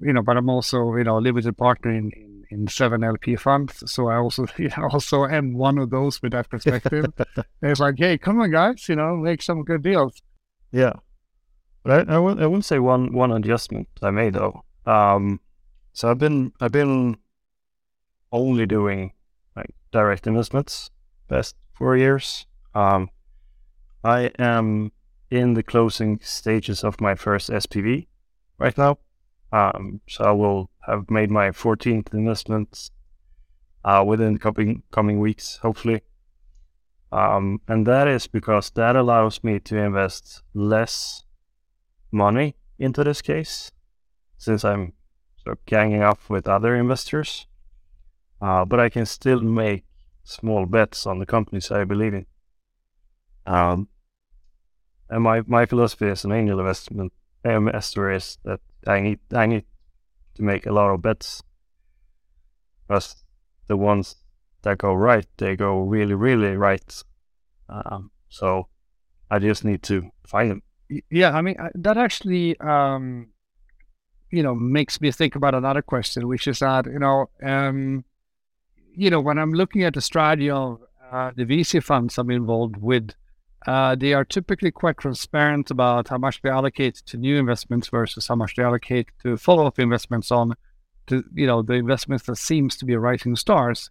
you 0.00 0.12
know, 0.12 0.22
but 0.22 0.36
I'm 0.36 0.50
also 0.50 0.94
you 0.96 1.04
know 1.04 1.18
a 1.18 1.20
limited 1.20 1.56
partner 1.56 1.90
in, 1.90 2.10
in, 2.14 2.44
in 2.50 2.68
seven 2.68 3.02
LP 3.02 3.36
funds. 3.36 3.82
So 3.90 4.08
I 4.08 4.16
also 4.16 4.46
you 4.58 4.68
know, 4.76 4.88
also 4.92 5.24
am 5.24 5.54
one 5.54 5.78
of 5.78 5.88
those 5.90 6.20
with 6.20 6.32
that 6.32 6.50
perspective. 6.50 7.06
it's 7.62 7.80
like, 7.80 7.94
hey, 7.98 8.18
come 8.18 8.40
on, 8.40 8.50
guys, 8.50 8.88
you 8.88 8.96
know, 8.96 9.16
make 9.16 9.40
some 9.40 9.64
good 9.64 9.82
deals. 9.82 10.20
Yeah, 10.70 10.92
but 11.82 12.08
I 12.08 12.14
I 12.14 12.18
will 12.18 12.56
I 12.56 12.60
say 12.60 12.78
one 12.78 13.12
one 13.12 13.32
adjustment 13.32 13.88
I 14.02 14.10
made 14.10 14.34
though. 14.34 14.64
Um, 14.86 15.40
so 15.92 16.10
I've 16.10 16.18
been 16.18 16.52
I've 16.60 16.72
been 16.72 17.16
only 18.30 18.66
doing 18.66 19.12
like 19.56 19.74
direct 19.92 20.26
investments 20.26 20.90
past 21.28 21.56
four 21.72 21.96
years. 21.96 22.46
Um, 22.74 23.10
I 24.04 24.30
am 24.38 24.92
in 25.30 25.54
the 25.54 25.62
closing 25.62 26.20
stages 26.22 26.84
of 26.84 27.00
my 27.00 27.14
first 27.14 27.50
SPV 27.50 28.06
right 28.58 28.76
now. 28.76 28.98
Um, 29.52 30.00
so 30.08 30.24
I 30.24 30.32
will 30.32 30.70
have 30.86 31.10
made 31.10 31.30
my 31.30 31.50
14th 31.50 32.12
investment 32.14 32.90
uh, 33.84 34.02
within 34.06 34.34
the 34.34 34.38
coming, 34.38 34.82
coming 34.90 35.20
weeks, 35.20 35.58
hopefully. 35.62 36.02
Um, 37.12 37.60
and 37.68 37.86
that 37.86 38.08
is 38.08 38.26
because 38.26 38.70
that 38.70 38.96
allows 38.96 39.44
me 39.44 39.60
to 39.60 39.76
invest 39.76 40.42
less 40.54 41.24
money 42.12 42.56
into 42.78 43.02
this 43.02 43.22
case, 43.22 43.72
since 44.38 44.64
I'm 44.64 44.92
sort 45.42 45.58
of 45.58 45.66
ganging 45.66 46.02
up 46.02 46.20
with 46.28 46.46
other 46.46 46.76
investors. 46.76 47.46
Uh, 48.40 48.64
but 48.64 48.80
I 48.80 48.88
can 48.88 49.06
still 49.06 49.40
make 49.40 49.84
small 50.24 50.66
bets 50.66 51.06
on 51.06 51.18
the 51.18 51.26
companies 51.26 51.70
I 51.70 51.84
believe 51.84 52.14
in. 52.14 52.26
Um, 53.46 53.88
and 55.08 55.22
my, 55.22 55.42
my 55.46 55.66
philosophy 55.66 56.08
as 56.08 56.24
an 56.24 56.32
angel 56.32 56.58
investment 56.58 57.12
investor 57.44 58.10
is 58.10 58.38
that 58.44 58.60
I 58.86 59.00
need 59.00 59.18
I 59.32 59.46
need 59.46 59.64
to 60.34 60.42
make 60.42 60.66
a 60.66 60.72
lot 60.72 60.90
of 60.90 61.02
bets 61.02 61.42
because 62.86 63.16
the 63.66 63.76
ones 63.76 64.16
that 64.62 64.78
go 64.78 64.94
right 64.94 65.26
they 65.36 65.56
go 65.56 65.80
really 65.80 66.14
really 66.14 66.56
right. 66.56 67.02
Um, 67.68 68.10
so 68.28 68.68
I 69.30 69.38
just 69.38 69.64
need 69.64 69.82
to 69.84 70.10
find 70.26 70.50
them. 70.50 70.62
Yeah, 71.10 71.32
I 71.32 71.42
mean 71.42 71.56
that 71.74 71.96
actually 71.96 72.58
um, 72.60 73.28
you 74.30 74.42
know 74.42 74.54
makes 74.54 75.00
me 75.00 75.10
think 75.10 75.36
about 75.36 75.54
another 75.54 75.82
question, 75.82 76.28
which 76.28 76.46
is 76.46 76.58
that 76.60 76.86
you 76.86 76.98
know 76.98 77.30
um, 77.42 78.04
you 78.94 79.10
know 79.10 79.20
when 79.20 79.38
I'm 79.38 79.52
looking 79.52 79.84
at 79.84 79.94
the 79.94 80.00
strategy 80.00 80.50
of 80.50 80.80
uh, 81.10 81.30
the 81.34 81.44
VC 81.44 81.82
funds 81.82 82.18
I'm 82.18 82.30
involved 82.30 82.76
with 82.76 83.10
uh, 83.66 83.94
they 83.94 84.12
are 84.12 84.24
typically 84.24 84.70
quite 84.70 84.98
transparent 84.98 85.70
about 85.70 86.08
how 86.08 86.18
much 86.18 86.42
they 86.42 86.50
allocate 86.50 86.96
to 87.06 87.16
new 87.16 87.38
investments 87.38 87.88
versus 87.88 88.26
how 88.26 88.34
much 88.34 88.56
they 88.56 88.62
allocate 88.62 89.08
to 89.22 89.36
follow-up 89.36 89.78
investments 89.78 90.30
on 90.30 90.54
to 91.06 91.24
you 91.34 91.46
know 91.46 91.62
the 91.62 91.74
investments 91.74 92.26
that 92.26 92.36
seems 92.36 92.76
to 92.76 92.84
be 92.84 92.96
rising 92.96 93.36
stars. 93.36 93.90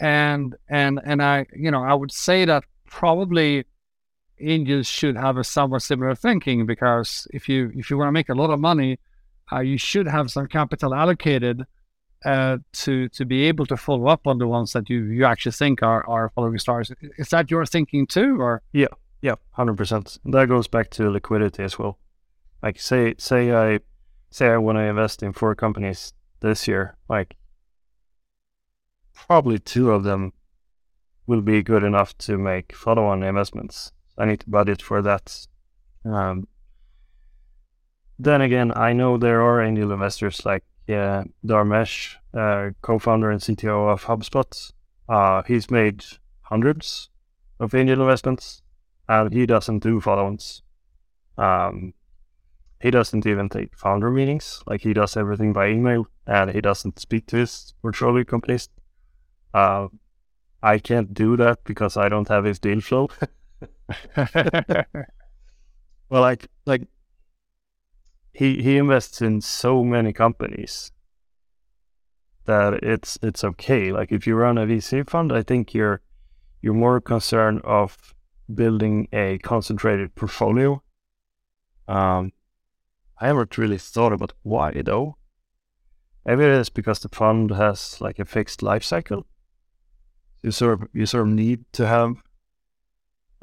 And 0.00 0.56
and 0.68 1.00
and 1.04 1.22
i 1.22 1.46
you 1.54 1.70
know 1.70 1.84
i 1.84 1.94
would 1.94 2.10
say 2.10 2.44
that 2.44 2.64
probably 2.86 3.64
angels 4.40 4.86
should 4.86 5.16
have 5.16 5.36
a 5.36 5.44
somewhat 5.44 5.82
similar 5.82 6.14
thinking 6.14 6.66
because 6.66 7.26
if 7.32 7.48
you 7.48 7.70
if 7.74 7.90
you 7.90 7.96
want 7.96 8.08
to 8.08 8.12
make 8.12 8.28
a 8.28 8.34
lot 8.34 8.50
of 8.50 8.58
money 8.60 8.98
uh, 9.52 9.60
you 9.60 9.78
should 9.78 10.06
have 10.06 10.30
some 10.30 10.46
capital 10.46 10.94
allocated 10.94 11.64
uh, 12.24 12.58
to 12.72 13.08
to 13.10 13.24
be 13.24 13.44
able 13.44 13.66
to 13.66 13.76
follow 13.76 14.06
up 14.08 14.26
on 14.26 14.38
the 14.38 14.46
ones 14.46 14.72
that 14.72 14.88
you 14.88 15.04
you 15.04 15.24
actually 15.24 15.52
think 15.52 15.82
are 15.82 16.06
are 16.08 16.30
following 16.30 16.58
stars. 16.58 16.90
Is 17.18 17.28
that 17.28 17.50
your 17.50 17.66
thinking 17.66 18.06
too, 18.06 18.40
or 18.40 18.62
yeah, 18.72 18.88
yeah, 19.20 19.34
hundred 19.50 19.76
percent. 19.76 20.18
That 20.24 20.48
goes 20.48 20.66
back 20.66 20.90
to 20.90 21.10
liquidity 21.10 21.62
as 21.62 21.78
well. 21.78 21.98
Like 22.62 22.80
say 22.80 23.14
say 23.18 23.52
I 23.52 23.80
say 24.30 24.48
I 24.48 24.56
want 24.56 24.78
to 24.78 24.82
invest 24.82 25.22
in 25.22 25.32
four 25.32 25.54
companies 25.54 26.14
this 26.40 26.66
year, 26.66 26.96
like 27.08 27.36
probably 29.12 29.58
two 29.58 29.90
of 29.90 30.02
them 30.02 30.32
will 31.26 31.42
be 31.42 31.62
good 31.62 31.84
enough 31.84 32.16
to 32.18 32.36
make 32.36 32.74
follow-on 32.74 33.22
investments. 33.22 33.92
I 34.16 34.26
need 34.26 34.40
to 34.40 34.50
budget 34.50 34.82
for 34.82 35.02
that. 35.02 35.46
Um, 36.04 36.46
then 38.18 38.40
again, 38.40 38.72
I 38.76 38.92
know 38.92 39.16
there 39.16 39.42
are 39.42 39.62
angel 39.62 39.92
investors 39.92 40.44
like 40.44 40.64
yeah, 40.86 41.24
Dharmesh, 41.44 42.16
uh, 42.34 42.70
co-founder 42.82 43.30
and 43.30 43.40
CTO 43.40 43.92
of 43.92 44.04
HubSpot. 44.04 44.72
Uh, 45.08 45.42
he's 45.42 45.70
made 45.70 46.04
hundreds 46.42 47.08
of 47.58 47.74
angel 47.74 48.00
investments, 48.02 48.62
and 49.08 49.32
he 49.32 49.46
doesn't 49.46 49.82
do 49.82 50.00
follow-ons. 50.00 50.62
Um, 51.38 51.94
he 52.80 52.90
doesn't 52.90 53.26
even 53.26 53.48
take 53.48 53.76
founder 53.76 54.10
meetings. 54.10 54.62
Like 54.66 54.82
he 54.82 54.92
does 54.92 55.16
everything 55.16 55.52
by 55.52 55.68
email, 55.68 56.06
and 56.26 56.50
he 56.50 56.60
doesn't 56.60 56.98
speak 56.98 57.26
to 57.28 57.38
his 57.38 57.72
portfolio 57.80 58.24
companies. 58.24 58.68
Uh, 59.54 59.88
I 60.62 60.78
can't 60.78 61.14
do 61.14 61.36
that 61.38 61.64
because 61.64 61.96
I 61.96 62.08
don't 62.08 62.28
have 62.28 62.44
his 62.44 62.58
deal 62.58 62.80
flow. 62.80 63.08
well, 66.08 66.22
like 66.22 66.48
like 66.66 66.88
he 68.32 68.62
he 68.62 68.76
invests 68.76 69.20
in 69.22 69.40
so 69.40 69.84
many 69.84 70.12
companies 70.12 70.92
that 72.46 72.74
it's 72.82 73.18
it's 73.22 73.44
okay. 73.44 73.92
Like 73.92 74.12
if 74.12 74.26
you 74.26 74.34
run 74.34 74.58
a 74.58 74.66
VC 74.66 75.08
fund, 75.08 75.32
I 75.32 75.42
think 75.42 75.74
you're 75.74 76.00
you're 76.62 76.74
more 76.74 77.00
concerned 77.00 77.60
of 77.64 78.14
building 78.52 79.08
a 79.12 79.38
concentrated 79.38 80.14
portfolio. 80.14 80.82
Um, 81.86 82.32
I 83.20 83.26
haven't 83.28 83.58
really 83.58 83.78
thought 83.78 84.12
about 84.12 84.32
why 84.42 84.82
though. 84.84 85.16
Maybe 86.26 86.44
it 86.44 86.50
is 86.50 86.70
because 86.70 87.00
the 87.00 87.10
fund 87.10 87.50
has 87.50 88.00
like 88.00 88.18
a 88.18 88.24
fixed 88.24 88.62
life 88.62 88.82
cycle. 88.82 89.26
You 90.42 90.50
sort 90.50 90.82
of 90.82 90.88
you 90.92 91.06
sort 91.06 91.28
of 91.28 91.34
need 91.34 91.64
to 91.72 91.86
have 91.86 92.16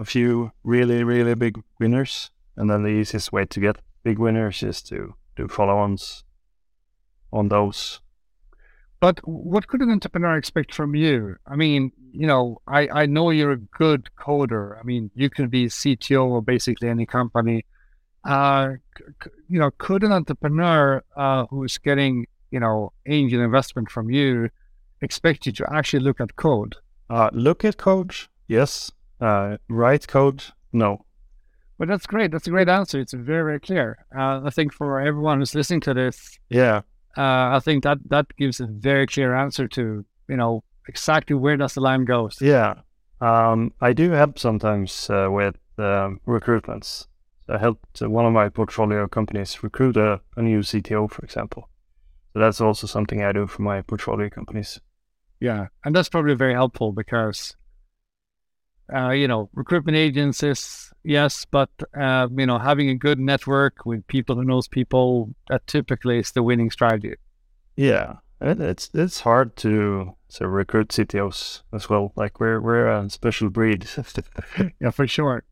a 0.01 0.05
few 0.05 0.51
really 0.63 1.03
really 1.03 1.35
big 1.35 1.61
winners, 1.79 2.31
and 2.57 2.69
then 2.69 2.83
the 2.83 2.89
easiest 2.89 3.31
way 3.31 3.45
to 3.45 3.59
get 3.59 3.77
big 4.03 4.17
winners 4.17 4.63
is 4.63 4.81
to 4.81 5.13
do 5.35 5.47
follow-ons 5.47 6.23
on 7.31 7.49
those. 7.49 8.01
But 8.99 9.19
what 9.27 9.67
could 9.67 9.81
an 9.81 9.91
entrepreneur 9.91 10.37
expect 10.37 10.73
from 10.75 10.95
you? 10.95 11.35
I 11.47 11.55
mean, 11.55 11.91
you 12.13 12.27
know, 12.27 12.61
I, 12.67 12.87
I 13.01 13.05
know 13.05 13.31
you're 13.31 13.51
a 13.51 13.57
good 13.57 14.09
coder. 14.17 14.79
I 14.79 14.83
mean, 14.83 15.09
you 15.15 15.29
can 15.29 15.47
be 15.49 15.65
CTO 15.67 16.37
of 16.37 16.45
basically 16.45 16.87
any 16.89 17.05
company. 17.05 17.65
Uh, 18.23 18.73
you 19.49 19.59
know, 19.59 19.71
could 19.79 20.03
an 20.03 20.11
entrepreneur 20.11 21.03
uh, 21.15 21.45
who's 21.49 21.79
getting, 21.79 22.27
you 22.51 22.59
know, 22.59 22.93
angel 23.07 23.41
investment 23.41 23.89
from 23.89 24.11
you 24.11 24.49
expect 25.01 25.47
you 25.47 25.51
to 25.53 25.73
actually 25.73 26.03
look 26.03 26.21
at 26.21 26.35
code? 26.35 26.75
Uh, 27.09 27.29
look 27.33 27.65
at 27.65 27.77
code, 27.77 28.13
yes. 28.47 28.91
Uh, 29.21 29.57
write 29.69 30.07
code, 30.07 30.43
no. 30.73 31.05
But 31.77 31.87
that's 31.87 32.05
great. 32.05 32.31
That's 32.31 32.47
a 32.47 32.51
great 32.51 32.69
answer. 32.69 32.99
It's 32.99 33.13
very, 33.13 33.43
very 33.43 33.59
clear. 33.59 34.05
Uh, 34.15 34.41
I 34.43 34.49
think 34.49 34.73
for 34.73 34.99
everyone 34.99 35.39
who's 35.39 35.55
listening 35.55 35.81
to 35.81 35.93
this, 35.93 36.39
yeah, 36.49 36.81
uh, 37.17 37.55
I 37.55 37.59
think 37.63 37.83
that 37.83 37.97
that 38.09 38.27
gives 38.37 38.59
a 38.59 38.67
very 38.67 39.07
clear 39.07 39.35
answer 39.35 39.67
to 39.69 40.05
you 40.27 40.37
know 40.37 40.63
exactly 40.87 41.35
where 41.35 41.57
does 41.57 41.73
the 41.73 41.81
line 41.81 42.05
go? 42.05 42.29
Yeah, 42.39 42.75
um, 43.19 43.73
I 43.81 43.93
do 43.93 44.11
help 44.11 44.39
sometimes 44.39 45.09
uh, 45.09 45.27
with 45.29 45.55
um, 45.77 46.19
recruitments. 46.27 47.07
I 47.49 47.57
helped 47.57 48.01
one 48.01 48.25
of 48.25 48.33
my 48.33 48.49
portfolio 48.49 49.07
companies 49.07 49.61
recruit 49.61 49.97
a, 49.97 50.21
a 50.37 50.41
new 50.41 50.59
CTO, 50.59 51.11
for 51.11 51.23
example. 51.23 51.69
So 52.33 52.39
that's 52.39 52.61
also 52.61 52.87
something 52.87 53.21
I 53.23 53.33
do 53.33 53.45
for 53.45 53.61
my 53.61 53.81
portfolio 53.81 54.29
companies. 54.29 54.79
Yeah, 55.39 55.67
and 55.83 55.95
that's 55.95 56.07
probably 56.07 56.35
very 56.35 56.53
helpful 56.53 56.93
because, 56.93 57.55
uh, 58.93 59.09
you 59.09 59.27
know, 59.27 59.49
recruitment 59.53 59.97
agencies, 59.97 60.91
yes, 61.03 61.45
but 61.45 61.69
uh, 61.99 62.27
you 62.35 62.45
know, 62.45 62.57
having 62.57 62.89
a 62.89 62.95
good 62.95 63.19
network 63.19 63.85
with 63.85 64.05
people 64.07 64.35
who 64.35 64.43
knows 64.43 64.67
people, 64.67 65.33
that 65.49 65.65
typically 65.67 66.19
is 66.19 66.31
the 66.31 66.43
winning 66.43 66.71
strategy. 66.71 67.15
Yeah, 67.75 68.15
it's 68.41 68.89
it's 68.93 69.21
hard 69.21 69.55
to 69.57 70.15
to 70.35 70.47
recruit 70.47 70.89
CTOs 70.89 71.61
as 71.73 71.89
well. 71.89 72.11
Like 72.15 72.39
we're 72.39 72.59
we're 72.59 72.87
a 72.87 73.09
special 73.09 73.49
breed. 73.49 73.87
yeah, 74.81 74.91
for 74.91 75.07
sure. 75.07 75.43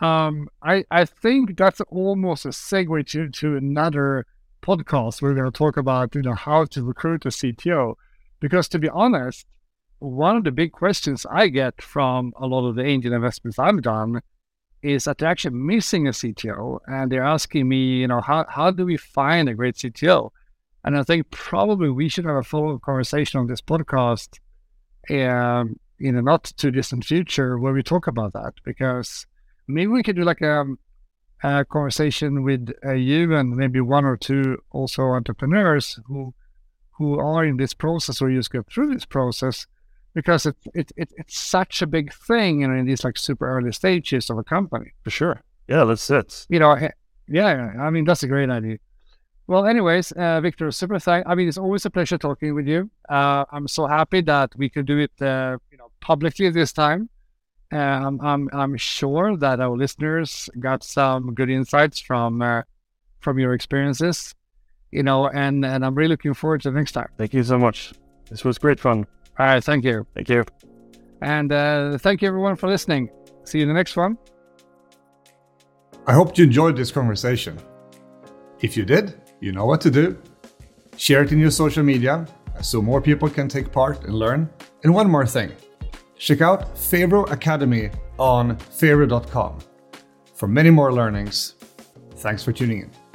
Um, 0.00 0.48
I 0.62 0.84
I 0.90 1.04
think 1.04 1.56
that's 1.56 1.80
almost 1.82 2.44
a 2.44 2.50
segue 2.50 3.06
to 3.08 3.28
to 3.30 3.56
another 3.56 4.26
podcast. 4.62 5.22
We're 5.22 5.34
going 5.34 5.50
to 5.50 5.56
talk 5.56 5.76
about 5.76 6.14
you 6.14 6.22
know 6.22 6.34
how 6.34 6.64
to 6.66 6.82
recruit 6.82 7.24
a 7.24 7.30
CTO, 7.30 7.94
because 8.40 8.68
to 8.68 8.78
be 8.78 8.88
honest, 8.88 9.46
one 9.98 10.36
of 10.36 10.44
the 10.44 10.52
big 10.52 10.72
questions 10.72 11.24
I 11.30 11.48
get 11.48 11.80
from 11.80 12.32
a 12.36 12.46
lot 12.46 12.68
of 12.68 12.74
the 12.74 12.84
angel 12.84 13.12
investments 13.12 13.58
I've 13.58 13.82
done 13.82 14.20
is 14.82 15.04
that 15.04 15.18
they're 15.18 15.28
actually 15.28 15.56
missing 15.56 16.06
a 16.06 16.10
CTO, 16.10 16.78
and 16.86 17.10
they're 17.10 17.24
asking 17.24 17.68
me, 17.68 18.00
you 18.00 18.08
know, 18.08 18.20
how 18.20 18.44
how 18.48 18.70
do 18.70 18.84
we 18.84 18.96
find 18.96 19.48
a 19.48 19.54
great 19.54 19.76
CTO? 19.76 20.30
And 20.84 20.96
I 20.96 21.02
think 21.02 21.30
probably 21.30 21.90
we 21.90 22.08
should 22.08 22.26
have 22.26 22.36
a 22.36 22.42
full 22.42 22.78
conversation 22.78 23.40
on 23.40 23.48
this 23.48 23.60
podcast 23.60 24.38
um, 25.10 25.80
in 25.98 26.16
a 26.16 26.22
not 26.22 26.52
too 26.56 26.70
distant 26.70 27.04
future 27.04 27.58
where 27.58 27.72
we 27.72 27.82
talk 27.82 28.06
about 28.06 28.34
that 28.34 28.54
because 28.64 29.26
maybe 29.66 29.88
we 29.88 30.02
could 30.02 30.16
do 30.16 30.22
like 30.22 30.42
a, 30.42 30.64
a 31.42 31.64
conversation 31.64 32.44
with 32.44 32.70
uh, 32.84 32.92
you 32.92 33.34
and 33.34 33.56
maybe 33.56 33.80
one 33.80 34.04
or 34.04 34.16
two 34.16 34.58
also 34.70 35.02
entrepreneurs 35.02 35.98
who 36.06 36.32
who 36.98 37.18
are 37.18 37.44
in 37.44 37.56
this 37.56 37.74
process 37.74 38.22
or 38.22 38.30
just 38.30 38.50
go 38.50 38.62
through 38.62 38.94
this 38.94 39.04
process 39.04 39.66
because 40.16 40.46
it, 40.46 40.56
it, 40.74 40.92
it 40.96 41.12
it's 41.18 41.38
such 41.38 41.82
a 41.82 41.86
big 41.86 42.12
thing 42.12 42.62
you 42.62 42.68
know, 42.68 42.74
in 42.74 42.86
these 42.86 43.04
like 43.04 43.18
super 43.18 43.46
early 43.46 43.70
stages 43.70 44.30
of 44.30 44.38
a 44.38 44.42
company. 44.42 44.92
For 45.04 45.10
sure. 45.10 45.42
Yeah, 45.68 45.84
that's 45.84 46.08
it. 46.10 46.46
You 46.48 46.58
know, 46.58 46.72
eh, 46.72 46.90
yeah, 47.28 47.74
I 47.78 47.90
mean 47.90 48.04
that's 48.06 48.22
a 48.22 48.26
great 48.26 48.48
idea. 48.48 48.78
Well, 49.46 49.66
anyways, 49.66 50.10
uh, 50.12 50.40
Viktor, 50.40 50.72
super 50.72 50.98
thank. 50.98 51.24
I 51.28 51.34
mean, 51.36 51.46
it's 51.46 51.58
always 51.58 51.84
a 51.84 51.90
pleasure 51.90 52.18
talking 52.18 52.54
with 52.54 52.66
you. 52.66 52.90
Uh, 53.08 53.44
I'm 53.52 53.68
so 53.68 53.86
happy 53.86 54.22
that 54.22 54.50
we 54.56 54.68
could 54.68 54.86
do 54.86 54.98
it, 54.98 55.12
uh, 55.20 55.58
you 55.70 55.78
know, 55.78 55.90
publicly 56.00 56.50
this 56.50 56.72
time. 56.72 57.08
Um, 57.70 58.18
I'm 58.22 58.48
I'm 58.52 58.76
sure 58.76 59.36
that 59.36 59.60
our 59.60 59.76
listeners 59.76 60.48
got 60.58 60.82
some 60.82 61.34
good 61.34 61.50
insights 61.50 62.00
from 62.00 62.40
uh, 62.40 62.62
from 63.20 63.38
your 63.38 63.52
experiences, 63.52 64.34
you 64.90 65.02
know, 65.02 65.28
and 65.28 65.64
and 65.64 65.84
I'm 65.84 65.94
really 65.94 66.08
looking 66.08 66.34
forward 66.34 66.62
to 66.62 66.70
the 66.70 66.78
next 66.78 66.92
time. 66.92 67.08
Thank 67.18 67.34
you 67.34 67.42
so 67.42 67.58
much. 67.58 67.92
This 68.30 68.44
was 68.44 68.56
great 68.58 68.80
fun. 68.80 69.06
All 69.38 69.46
right, 69.46 69.62
thank 69.62 69.84
you. 69.84 70.06
Thank 70.14 70.28
you. 70.28 70.44
And 71.20 71.52
uh, 71.52 71.98
thank 71.98 72.22
you 72.22 72.28
everyone 72.28 72.56
for 72.56 72.68
listening. 72.68 73.10
See 73.44 73.58
you 73.58 73.62
in 73.62 73.68
the 73.68 73.74
next 73.74 73.96
one. 73.96 74.18
I 76.06 76.12
hope 76.12 76.38
you 76.38 76.44
enjoyed 76.44 76.76
this 76.76 76.90
conversation. 76.90 77.58
If 78.60 78.76
you 78.76 78.84
did, 78.84 79.20
you 79.40 79.52
know 79.52 79.66
what 79.66 79.80
to 79.82 79.90
do. 79.90 80.16
Share 80.96 81.22
it 81.22 81.32
in 81.32 81.38
your 81.38 81.50
social 81.50 81.82
media 81.82 82.26
so 82.62 82.80
more 82.80 83.00
people 83.00 83.28
can 83.28 83.48
take 83.48 83.70
part 83.70 84.04
and 84.04 84.14
learn. 84.14 84.48
And 84.82 84.94
one 84.94 85.10
more 85.10 85.26
thing 85.26 85.52
check 86.18 86.40
out 86.40 86.74
Favro 86.74 87.30
Academy 87.30 87.90
on 88.18 88.56
favro.com 88.56 89.58
for 90.34 90.48
many 90.48 90.70
more 90.70 90.92
learnings. 90.92 91.54
Thanks 92.16 92.42
for 92.42 92.52
tuning 92.52 92.82
in. 92.82 93.05